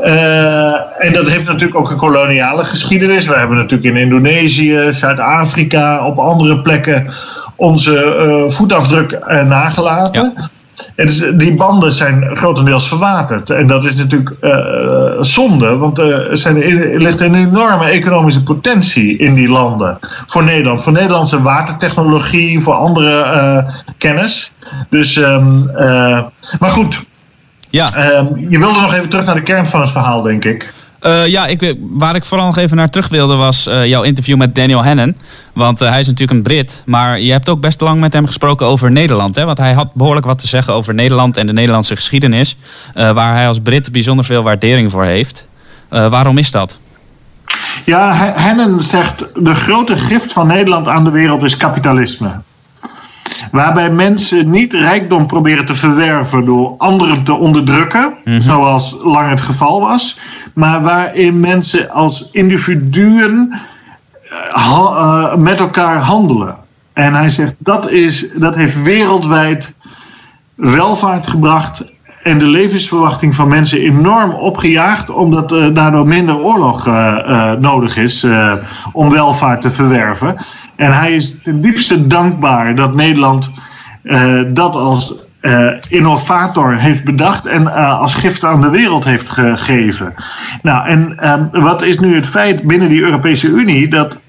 Uh, 0.00 1.04
en 1.04 1.12
dat 1.12 1.28
heeft 1.28 1.46
natuurlijk 1.46 1.78
ook 1.78 1.90
een 1.90 1.96
koloniale 1.96 2.64
geschiedenis. 2.64 3.26
We 3.26 3.34
hebben 3.34 3.56
natuurlijk 3.56 3.94
in 3.94 4.02
Indonesië, 4.02 4.88
Zuid-Afrika, 4.92 6.06
op 6.06 6.18
andere 6.18 6.60
plekken 6.60 7.12
onze 7.56 8.16
uh, 8.26 8.50
voetafdruk 8.50 9.12
uh, 9.12 9.42
nagelaten. 9.42 10.50
Dus 11.04 11.24
die 11.34 11.54
banden 11.54 11.92
zijn 11.92 12.36
grotendeels 12.36 12.88
verwaterd. 12.88 13.50
En 13.50 13.66
dat 13.66 13.84
is 13.84 13.94
natuurlijk 13.94 14.32
uh, 14.40 15.22
zonde, 15.22 15.76
want 15.76 15.98
er, 15.98 16.36
zijn, 16.36 16.62
er 16.62 17.00
ligt 17.00 17.20
een 17.20 17.34
enorme 17.34 17.84
economische 17.84 18.42
potentie 18.42 19.18
in 19.18 19.34
die 19.34 19.48
landen. 19.48 19.98
Voor 20.26 20.44
Nederland. 20.44 20.82
Voor 20.82 20.92
Nederlandse 20.92 21.42
watertechnologie, 21.42 22.60
voor 22.60 22.74
andere 22.74 23.10
uh, 23.10 23.74
kennis. 23.98 24.52
Dus, 24.90 25.16
um, 25.16 25.70
maar 26.58 26.70
goed. 26.70 27.04
Ja. 27.70 28.16
Um, 28.18 28.46
je 28.48 28.58
wilde 28.58 28.80
nog 28.80 28.94
even 28.94 29.08
terug 29.08 29.26
naar 29.26 29.34
de 29.34 29.42
kern 29.42 29.66
van 29.66 29.80
het 29.80 29.90
verhaal, 29.90 30.22
denk 30.22 30.44
ik. 30.44 30.72
Uh, 31.02 31.26
ja, 31.26 31.46
ik, 31.46 31.74
waar 31.80 32.14
ik 32.14 32.24
vooral 32.24 32.46
nog 32.46 32.56
even 32.56 32.76
naar 32.76 32.88
terug 32.88 33.08
wilde 33.08 33.34
was 33.34 33.66
uh, 33.66 33.86
jouw 33.86 34.02
interview 34.02 34.36
met 34.36 34.54
Daniel 34.54 34.84
Hannan. 34.84 35.14
Want 35.52 35.82
uh, 35.82 35.88
hij 35.88 36.00
is 36.00 36.06
natuurlijk 36.06 36.38
een 36.38 36.42
Brit, 36.42 36.82
maar 36.86 37.20
je 37.20 37.32
hebt 37.32 37.48
ook 37.48 37.60
best 37.60 37.80
lang 37.80 38.00
met 38.00 38.12
hem 38.12 38.26
gesproken 38.26 38.66
over 38.66 38.90
Nederland. 38.90 39.36
Hè? 39.36 39.44
Want 39.44 39.58
hij 39.58 39.72
had 39.72 39.94
behoorlijk 39.94 40.26
wat 40.26 40.38
te 40.38 40.46
zeggen 40.46 40.72
over 40.72 40.94
Nederland 40.94 41.36
en 41.36 41.46
de 41.46 41.52
Nederlandse 41.52 41.96
geschiedenis. 41.96 42.56
waar 42.94 43.34
hij 43.34 43.48
als 43.48 43.60
Brit 43.60 43.92
bijzonder 43.92 44.24
veel 44.24 44.42
waardering 44.42 44.90
voor 44.90 45.04
heeft. 45.04 45.44
waarom 45.88 46.38
is 46.38 46.50
dat? 46.50 46.78
Ja, 47.84 48.14
Hennen 48.36 48.80
zegt 48.80 49.44
de 49.44 49.54
grote 49.54 49.96
gift 49.96 50.32
van 50.32 50.46
Nederland 50.46 50.88
aan 50.88 51.04
de 51.04 51.10
wereld 51.10 51.42
is 51.42 51.56
kapitalisme. 51.56 52.40
Waarbij 53.50 53.90
mensen 53.90 54.50
niet 54.50 54.72
rijkdom 54.72 55.26
proberen 55.26 55.64
te 55.64 55.74
verwerven 55.74 56.44
door 56.44 56.74
anderen 56.78 57.24
te 57.24 57.32
onderdrukken, 57.32 58.14
mhm. 58.24 58.40
zoals 58.40 58.96
lang 59.02 59.30
het 59.30 59.40
geval 59.40 59.80
was, 59.80 60.18
maar 60.54 60.82
waarin 60.82 61.40
mensen 61.40 61.90
als 61.90 62.30
individuen 62.30 63.60
uh, 64.32 64.66
uh, 64.66 65.34
met 65.34 65.60
elkaar 65.60 65.98
handelen. 65.98 66.56
En 66.92 67.14
hij 67.14 67.30
zegt 67.30 67.54
dat, 67.58 67.90
is, 67.90 68.26
dat 68.34 68.54
heeft 68.54 68.82
wereldwijd 68.82 69.72
welvaart 70.54 71.26
gebracht 71.26 71.84
en 72.22 72.38
de 72.38 72.46
levensverwachting 72.46 73.34
van 73.34 73.48
mensen 73.48 73.78
enorm 73.78 74.30
opgejaagd, 74.30 75.10
omdat 75.10 75.48
daardoor 75.48 76.06
minder 76.06 76.38
oorlog 76.38 76.86
uh, 76.86 76.94
uh, 76.94 77.52
nodig 77.52 77.96
is 77.96 78.26
om 78.92 79.10
welvaart 79.10 79.60
te 79.60 79.70
verwerven. 79.70 80.36
En 80.76 80.92
hij 80.92 81.12
is 81.14 81.38
ten 81.42 81.60
diepste 81.60 82.06
dankbaar 82.06 82.74
dat 82.74 82.94
Nederland 82.94 83.50
dat 84.46 84.74
als 84.74 85.14
innovator 85.88 86.76
heeft 86.76 87.04
bedacht 87.04 87.46
en 87.46 87.74
als 87.98 88.14
gift 88.14 88.44
aan 88.44 88.60
de 88.60 88.70
wereld 88.70 89.04
heeft 89.04 89.28
gegeven. 89.28 90.14
Nou, 90.62 90.86
en 90.86 91.16
wat 91.52 91.82
is 91.82 91.98
nu 91.98 92.14
het 92.14 92.26
feit 92.26 92.62
binnen 92.62 92.88
die 92.88 93.02
Europese 93.02 93.48
Unie 93.48 93.88
dat 93.88 94.20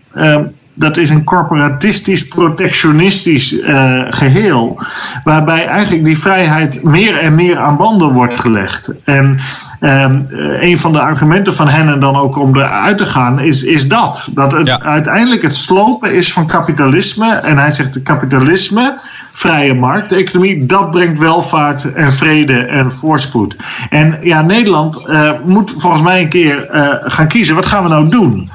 dat 0.74 0.98
is 0.98 1.10
een 1.10 1.24
corporatistisch, 1.24 2.28
protectionistisch 2.28 3.54
uh, 3.54 4.02
geheel. 4.10 4.82
Waarbij 5.24 5.68
eigenlijk 5.68 6.04
die 6.04 6.18
vrijheid 6.18 6.84
meer 6.84 7.18
en 7.18 7.36
meer 7.36 7.58
aan 7.58 7.78
banden 7.78 8.12
wordt 8.12 8.40
gelegd. 8.40 8.90
En 9.04 9.40
um, 9.80 10.28
een 10.60 10.78
van 10.78 10.92
de 10.92 11.02
argumenten 11.02 11.54
van 11.54 11.68
hen 11.68 11.88
en 11.88 12.00
dan 12.00 12.16
ook 12.16 12.38
om 12.38 12.56
eruit 12.56 12.98
te 12.98 13.06
gaan, 13.06 13.40
is, 13.40 13.64
is 13.64 13.88
dat. 13.88 14.28
Dat 14.32 14.52
het 14.52 14.82
uiteindelijk 14.82 15.42
het 15.42 15.56
slopen 15.56 16.14
is 16.14 16.34
van 16.34 16.48
kapitalisme. 16.48 17.34
En 17.34 17.58
hij 17.58 17.72
zegt: 17.72 17.94
de 17.94 18.02
kapitalisme, 18.02 18.96
vrije 19.32 19.74
markt, 19.74 20.12
economie, 20.12 20.66
dat 20.66 20.92
brengt 20.92 21.20
welvaart 21.20 21.94
en 21.94 22.14
vrede 22.14 22.58
en 22.58 22.92
voorspoed. 22.92 23.56
En 23.90 24.20
ja, 24.22 24.42
Nederland 24.42 25.02
uh, 25.08 25.32
moet 25.46 25.74
volgens 25.78 26.04
mij 26.04 26.22
een 26.22 26.30
keer 26.30 26.70
uh, 26.76 26.90
gaan 27.00 27.28
kiezen: 27.28 27.56
wat 27.56 27.66
gaan 27.66 27.84
we 27.84 27.90
nou 27.90 28.10
doen? 28.10 28.50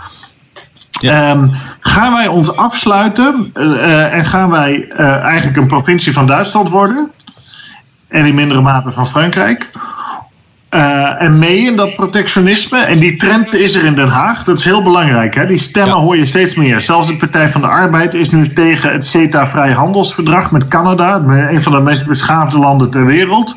Ja. 1.00 1.30
Um, 1.30 1.50
Gaan 1.80 2.12
wij 2.12 2.26
ons 2.26 2.56
afsluiten 2.56 3.52
uh, 3.54 4.14
en 4.14 4.24
gaan 4.24 4.50
wij 4.50 4.88
uh, 4.92 5.16
eigenlijk 5.16 5.56
een 5.56 5.66
provincie 5.66 6.12
van 6.12 6.26
Duitsland 6.26 6.68
worden? 6.68 7.10
En 8.08 8.24
in 8.24 8.34
mindere 8.34 8.60
mate 8.60 8.90
van 8.90 9.06
Frankrijk? 9.06 9.70
Uh, 10.70 11.22
en 11.22 11.38
mee 11.38 11.58
in 11.58 11.76
dat 11.76 11.94
protectionisme. 11.94 12.78
En 12.78 12.98
die 12.98 13.16
trend 13.16 13.54
is 13.54 13.74
er 13.74 13.84
in 13.84 13.94
Den 13.94 14.08
Haag. 14.08 14.44
Dat 14.44 14.58
is 14.58 14.64
heel 14.64 14.82
belangrijk. 14.82 15.34
Hè? 15.34 15.46
Die 15.46 15.58
stemmen 15.58 15.96
hoor 15.96 16.16
je 16.16 16.26
steeds 16.26 16.54
meer. 16.54 16.80
Zelfs 16.80 17.06
de 17.06 17.16
Partij 17.16 17.48
van 17.48 17.60
de 17.60 17.66
Arbeid 17.66 18.14
is 18.14 18.30
nu 18.30 18.48
tegen 18.48 18.92
het 18.92 19.06
CETA-vrijhandelsverdrag 19.06 20.50
met 20.50 20.68
Canada. 20.68 21.14
Een 21.50 21.62
van 21.62 21.72
de 21.72 21.80
meest 21.80 22.06
beschaafde 22.06 22.58
landen 22.58 22.90
ter 22.90 23.06
wereld. 23.06 23.56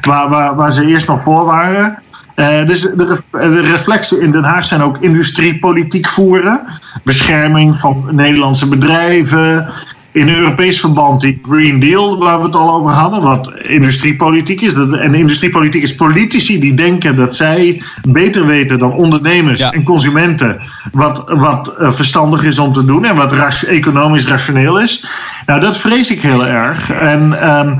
Waar, 0.00 0.28
waar, 0.28 0.54
waar 0.54 0.72
ze 0.72 0.86
eerst 0.86 1.06
nog 1.06 1.22
voor 1.22 1.44
waren. 1.44 1.98
Uh, 2.38 2.66
dus 2.66 2.80
de, 2.80 3.20
de, 3.30 3.60
reflexen 3.60 4.20
in 4.20 4.30
Den 4.30 4.44
Haag 4.44 4.64
zijn 4.64 4.82
ook 4.82 4.98
industriepolitiek 5.00 6.08
voeren, 6.08 6.60
bescherming 7.04 7.76
van 7.76 8.04
Nederlandse 8.10 8.68
bedrijven. 8.68 9.68
In 10.12 10.28
Europees 10.28 10.80
verband 10.80 11.20
die 11.20 11.40
Green 11.42 11.80
Deal, 11.80 12.18
waar 12.18 12.38
we 12.38 12.44
het 12.44 12.54
al 12.54 12.74
over 12.74 12.90
hadden, 12.90 13.22
wat 13.22 13.52
industriepolitiek 13.62 14.60
is. 14.60 14.74
En 14.74 15.14
industriepolitiek 15.14 15.82
is 15.82 15.94
politici 15.94 16.60
die 16.60 16.74
denken 16.74 17.16
dat 17.16 17.36
zij 17.36 17.82
beter 18.08 18.46
weten 18.46 18.78
dan 18.78 18.92
ondernemers 18.92 19.70
en 19.70 19.82
consumenten 19.82 20.58
wat, 20.92 21.24
wat 21.26 21.74
uh, 21.80 21.92
verstandig 21.92 22.44
is 22.44 22.58
om 22.58 22.72
te 22.72 22.84
doen 22.84 23.04
en 23.04 23.16
wat 23.16 23.32
ras, 23.32 23.64
economisch 23.64 24.26
rationeel 24.26 24.80
is. 24.80 25.06
Nou, 25.46 25.60
dat 25.60 25.78
vrees 25.78 26.10
ik 26.10 26.20
heel 26.20 26.46
erg. 26.46 26.90
En 26.90 27.48
um, 27.58 27.78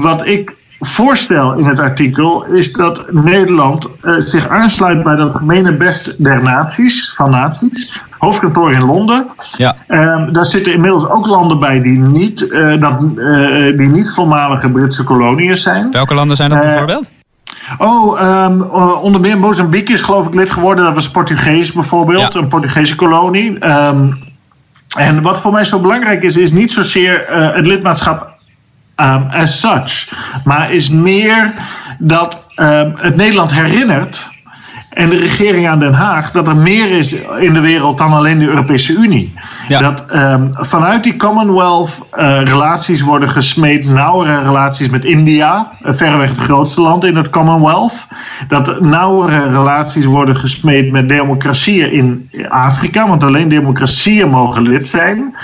wat 0.00 0.26
ik 0.26 0.56
voorstel 0.80 1.54
in 1.54 1.64
het 1.64 1.80
artikel 1.80 2.44
is 2.44 2.72
dat 2.72 3.12
Nederland 3.12 3.88
uh, 4.02 4.14
zich 4.18 4.48
aansluit 4.48 5.02
bij 5.02 5.16
dat 5.16 5.34
gemene 5.34 5.76
best 5.76 6.24
der 6.24 6.42
naties, 6.42 7.12
van 7.14 7.30
naties. 7.30 8.02
Hoofdkantoor 8.18 8.72
in 8.72 8.84
Londen. 8.84 9.26
Ja. 9.56 9.76
Uh, 9.88 10.22
daar 10.32 10.46
zitten 10.46 10.72
inmiddels 10.72 11.08
ook 11.08 11.26
landen 11.26 11.58
bij 11.58 11.80
die 11.80 11.98
niet, 11.98 12.40
uh, 12.40 12.80
dat, 12.80 13.00
die 13.76 13.88
niet 13.88 14.10
voormalige 14.10 14.70
Britse 14.70 15.04
koloniën 15.04 15.56
zijn. 15.56 15.90
Welke 15.90 16.14
landen 16.14 16.36
zijn 16.36 16.50
dat 16.50 16.60
bijvoorbeeld? 16.60 17.10
Oh, 17.78 18.44
um, 18.44 18.62
onder 19.02 19.20
meer 19.20 19.38
Mozambique 19.38 19.94
is 19.94 20.02
geloof 20.02 20.26
ik 20.26 20.34
lid 20.34 20.50
geworden. 20.50 20.84
Dat 20.84 20.94
was 20.94 21.10
Portugees 21.10 21.72
bijvoorbeeld, 21.72 22.32
ja. 22.32 22.40
een 22.40 22.48
Portugese 22.48 22.94
kolonie. 22.94 23.66
Um, 23.66 24.18
en 24.96 25.22
wat 25.22 25.40
voor 25.40 25.52
mij 25.52 25.64
zo 25.64 25.80
belangrijk 25.80 26.22
is, 26.22 26.36
is 26.36 26.52
niet 26.52 26.72
zozeer 26.72 27.24
het 27.54 27.66
lidmaatschap 27.66 28.37
um, 29.00 29.26
as 29.30 29.60
such. 29.60 30.12
Maar 30.44 30.72
is 30.72 30.90
meer 30.90 31.54
dat 31.98 32.46
um, 32.56 32.92
het 32.96 33.16
Nederland 33.16 33.52
herinnert 33.52 34.26
en 34.98 35.10
de 35.10 35.18
regering 35.18 35.68
aan 35.68 35.78
Den 35.78 35.92
Haag 35.92 36.30
dat 36.30 36.48
er 36.48 36.56
meer 36.56 36.90
is 36.90 37.12
in 37.40 37.52
de 37.52 37.60
wereld 37.60 37.98
dan 37.98 38.12
alleen 38.12 38.38
de 38.38 38.46
Europese 38.46 38.92
Unie. 38.92 39.34
Ja. 39.68 39.80
Dat 39.80 40.04
um, 40.14 40.50
vanuit 40.52 41.02
die 41.02 41.16
Commonwealth 41.16 41.98
uh, 42.18 42.42
relaties 42.42 43.00
worden 43.00 43.28
gesmeed, 43.28 43.88
nauwere 43.88 44.42
relaties 44.42 44.88
met 44.88 45.04
India, 45.04 45.70
uh, 45.82 45.92
verreweg 45.92 46.28
het 46.28 46.38
grootste 46.38 46.80
land 46.80 47.04
in 47.04 47.16
het 47.16 47.30
Commonwealth. 47.30 48.06
Dat 48.48 48.80
nauwere 48.80 49.48
relaties 49.48 50.04
worden 50.04 50.36
gesmeed 50.36 50.92
met 50.92 51.08
democratieën 51.08 51.92
in 51.92 52.30
Afrika, 52.48 53.08
want 53.08 53.24
alleen 53.24 53.48
democratieën 53.48 54.28
mogen 54.28 54.62
lid 54.62 54.86
zijn. 54.86 55.36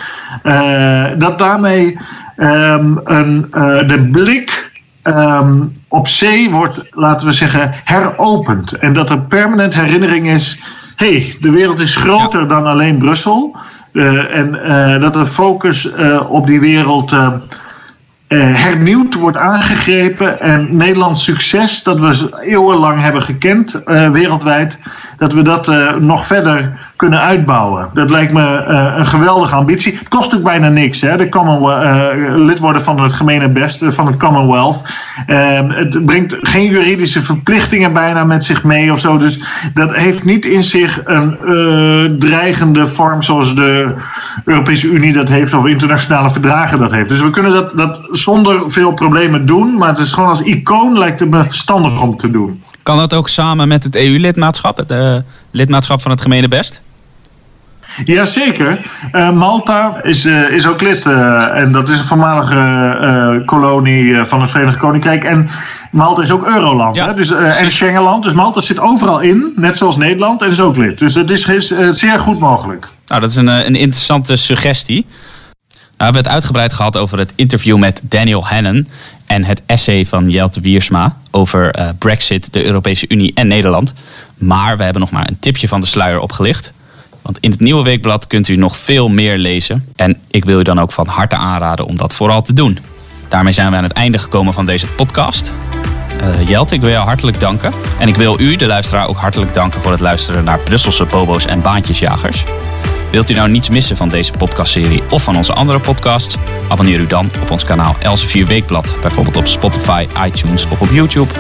Uh, 0.43 1.05
dat 1.19 1.38
daarmee 1.38 1.99
um, 2.37 3.01
een, 3.05 3.53
uh, 3.55 3.88
de 3.88 4.09
blik 4.12 4.73
um, 5.03 5.70
op 5.88 6.09
zee 6.09 6.51
wordt, 6.51 6.87
laten 6.90 7.27
we 7.27 7.33
zeggen, 7.33 7.70
heropend. 7.85 8.73
En 8.73 8.92
dat 8.92 9.11
er 9.11 9.20
permanent 9.20 9.75
herinnering 9.75 10.29
is: 10.29 10.62
hé, 10.97 11.07
hey, 11.07 11.37
de 11.40 11.51
wereld 11.51 11.79
is 11.79 11.97
groter 11.97 12.49
dan 12.49 12.66
alleen 12.66 12.99
Brussel. 12.99 13.57
Uh, 13.92 14.37
en 14.37 14.61
uh, 14.66 15.01
dat 15.01 15.14
de 15.14 15.27
focus 15.27 15.90
op 16.29 16.47
die 16.47 16.61
wereld 16.61 17.14
hernieuwd 18.29 19.14
wordt 19.14 19.37
aangegrepen. 19.37 20.40
En 20.40 20.77
Nederlands 20.77 21.25
succes, 21.25 21.83
dat 21.83 21.99
we 21.99 22.37
eeuwenlang 22.40 23.01
hebben 23.01 23.23
gekend 23.23 23.81
wereldwijd, 24.12 24.79
dat 25.18 25.33
we 25.33 25.42
dat 25.42 25.73
nog 26.01 26.27
verder 26.27 26.92
kunnen 27.05 27.23
uitbouwen. 27.23 27.88
Dat 27.95 28.11
lijkt 28.11 28.33
me 28.33 28.67
uh, 28.69 28.95
een 28.97 29.07
geweldige 29.07 29.55
ambitie. 29.55 29.97
Het 29.99 30.09
kost 30.09 30.35
ook 30.35 30.43
bijna 30.43 30.69
niks. 30.69 31.01
Hè? 31.01 31.17
De 31.17 31.29
uh, 31.29 32.45
lid 32.45 32.59
worden 32.59 32.83
van 32.83 33.01
het 33.01 33.12
gemene 33.12 33.49
beste 33.49 33.93
van 33.93 34.07
het 34.07 34.17
Commonwealth. 34.17 34.81
Uh, 35.27 35.61
het 35.69 36.05
brengt 36.05 36.37
geen 36.40 36.69
juridische 36.69 37.23
verplichtingen 37.23 37.93
bijna 37.93 38.25
met 38.25 38.45
zich 38.45 38.64
mee 38.64 38.93
of 38.93 39.01
zo. 39.01 39.19
Dus 39.19 39.40
dat 39.75 39.95
heeft 39.95 40.25
niet 40.25 40.45
in 40.45 40.62
zich 40.62 41.01
een 41.05 42.17
dreigende 42.19 42.87
vorm 42.87 43.23
zoals 43.23 43.55
de 43.55 43.95
Europese 44.45 44.88
Unie 44.88 45.12
dat 45.12 45.29
heeft 45.29 45.55
of 45.55 45.67
internationale 45.67 46.31
verdragen 46.31 46.79
dat 46.79 46.90
heeft. 46.90 47.09
Dus 47.09 47.21
we 47.21 47.31
kunnen 47.31 47.53
dat, 47.53 47.77
dat 47.77 48.01
zonder 48.11 48.73
veel 48.73 48.93
problemen 48.93 49.47
doen. 49.47 49.77
Maar 49.77 49.88
het 49.88 49.99
is 49.99 50.12
gewoon 50.12 50.29
als 50.29 50.43
icoon 50.43 50.99
lijkt 50.99 51.21
het 51.21 51.31
me 51.31 51.45
verstandig 51.45 52.03
om 52.03 52.17
te 52.17 52.31
doen. 52.31 52.62
Kan 52.83 52.97
dat 52.97 53.14
ook 53.14 53.29
samen 53.29 53.69
met 53.69 53.85
het 53.85 53.97
EU-lidmaatschap, 53.97 54.77
het 54.77 55.23
lidmaatschap 55.51 56.01
van 56.01 56.11
het 56.11 56.21
gemene 56.21 56.49
best? 56.49 56.83
Jazeker. 58.04 58.78
Uh, 59.12 59.30
Malta 59.30 60.00
is, 60.02 60.26
uh, 60.26 60.50
is 60.50 60.66
ook 60.66 60.80
lid. 60.80 61.07
Uh, 61.07 61.57
en 61.57 61.72
dat 61.72 61.88
is 61.88 61.98
een 61.98 62.04
voormalige 62.04 63.42
kolonie 63.46 64.24
van 64.24 64.40
het 64.40 64.50
Verenigd 64.50 64.78
Koninkrijk. 64.78 65.24
En 65.24 65.48
Malta 65.90 66.22
is 66.22 66.30
ook 66.30 66.46
Euroland. 66.46 66.94
Ja, 66.94 67.07
hè? 67.07 67.14
Dus, 67.14 67.30
en 67.30 67.72
Schengenland. 67.72 68.22
Dus 68.22 68.33
Malta 68.33 68.61
zit 68.61 68.78
overal 68.78 69.20
in. 69.20 69.52
Net 69.57 69.78
zoals 69.78 69.96
Nederland. 69.96 70.42
En 70.42 70.50
is 70.50 70.61
ook 70.61 70.76
lid. 70.76 70.98
Dus 70.98 71.12
dat 71.12 71.30
is, 71.30 71.46
is 71.46 71.74
zeer 71.90 72.18
goed 72.18 72.38
mogelijk. 72.38 72.88
Nou, 73.07 73.20
dat 73.20 73.30
is 73.30 73.37
een, 73.37 73.48
een 73.48 73.76
interessante 73.76 74.37
suggestie. 74.37 75.07
Nou, 75.70 75.80
we 75.96 76.04
hebben 76.04 76.22
het 76.22 76.33
uitgebreid 76.33 76.72
gehad 76.72 76.96
over 76.96 77.18
het 77.18 77.33
interview 77.37 77.76
met 77.76 78.00
Daniel 78.02 78.46
Hannan. 78.46 78.87
En 79.26 79.44
het 79.44 79.62
essay 79.66 80.07
van 80.07 80.30
Jelte 80.30 80.61
Wiersma 80.61 81.16
over 81.30 81.74
Brexit, 81.98 82.52
de 82.52 82.64
Europese 82.64 83.04
Unie 83.09 83.33
en 83.35 83.46
Nederland. 83.46 83.94
Maar 84.38 84.76
we 84.76 84.83
hebben 84.83 85.00
nog 85.00 85.11
maar 85.11 85.28
een 85.28 85.38
tipje 85.40 85.68
van 85.68 85.80
de 85.80 85.87
sluier 85.87 86.20
opgelicht. 86.20 86.72
Want 87.25 87.39
in 87.41 87.51
het 87.51 87.61
nieuwe 87.61 87.83
weekblad 87.83 88.27
kunt 88.27 88.49
u 88.49 88.57
nog 88.57 88.77
veel 88.77 89.09
meer 89.09 89.39
lezen. 89.39 89.89
En 89.97 90.21
ik 90.31 90.45
wil 90.45 90.61
u 90.61 90.63
dan 90.63 90.81
ook 90.81 90.93
van 90.93 91.07
harte 91.07 91.37
aanraden 91.37 91.87
om 91.87 91.97
dat 91.97 92.15
vooral 92.15 92.43
te 92.43 92.53
doen. 92.53 92.79
Daarmee 93.29 93.53
zijn 93.53 93.71
we 93.71 93.77
aan 93.77 93.83
het 93.83 93.93
einde 93.93 94.19
gekomen 94.19 94.53
van 94.53 94.67
deze 94.67 94.87
podcast. 94.87 95.53
Uh, 96.21 96.49
Jelte, 96.49 96.75
ik 96.75 96.81
wil 96.81 96.91
jou 96.91 97.07
hartelijk 97.07 97.41
danken. 97.41 97.73
En 97.99 98.09
ik 98.09 98.17
wil 98.17 98.41
u, 98.41 98.57
de 98.57 98.67
luisteraar, 98.67 99.09
ook 99.09 99.17
hartelijk 99.17 99.55
danken 99.55 99.83
voor 99.83 99.91
het 99.91 100.01
luisteren 100.01 100.45
naar 100.45 100.61
Brusselse 100.61 101.05
bobo's 101.05 101.47
en 101.47 101.63
baantjesjagers. 101.63 102.45
Wilt 103.11 103.31
u 103.31 103.35
nou 103.35 103.49
niets 103.49 103.69
missen 103.69 103.97
van 103.97 104.09
deze 104.09 104.33
podcastserie 104.33 105.03
of 105.11 105.23
van 105.23 105.37
onze 105.37 105.53
andere 105.53 105.81
podcasts? 105.81 106.37
Abonneer 106.69 107.01
u 107.01 107.07
dan 107.07 107.31
op 107.43 107.51
ons 107.51 107.65
kanaal 107.65 107.97
Elsevier 108.01 108.47
Weekblad, 108.47 108.97
bijvoorbeeld 109.01 109.37
op 109.37 109.47
Spotify, 109.47 110.07
iTunes 110.27 110.69
of 110.69 110.81
op 110.81 110.89
YouTube. 110.91 111.35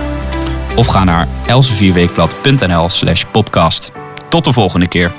Of 0.76 0.86
ga 0.86 1.04
naar 1.04 1.28
elsevierweekblad.nl 1.46 2.88
slash 2.88 3.24
podcast. 3.30 3.92
Tot 4.28 4.44
de 4.44 4.52
volgende 4.52 4.88
keer. 4.88 5.12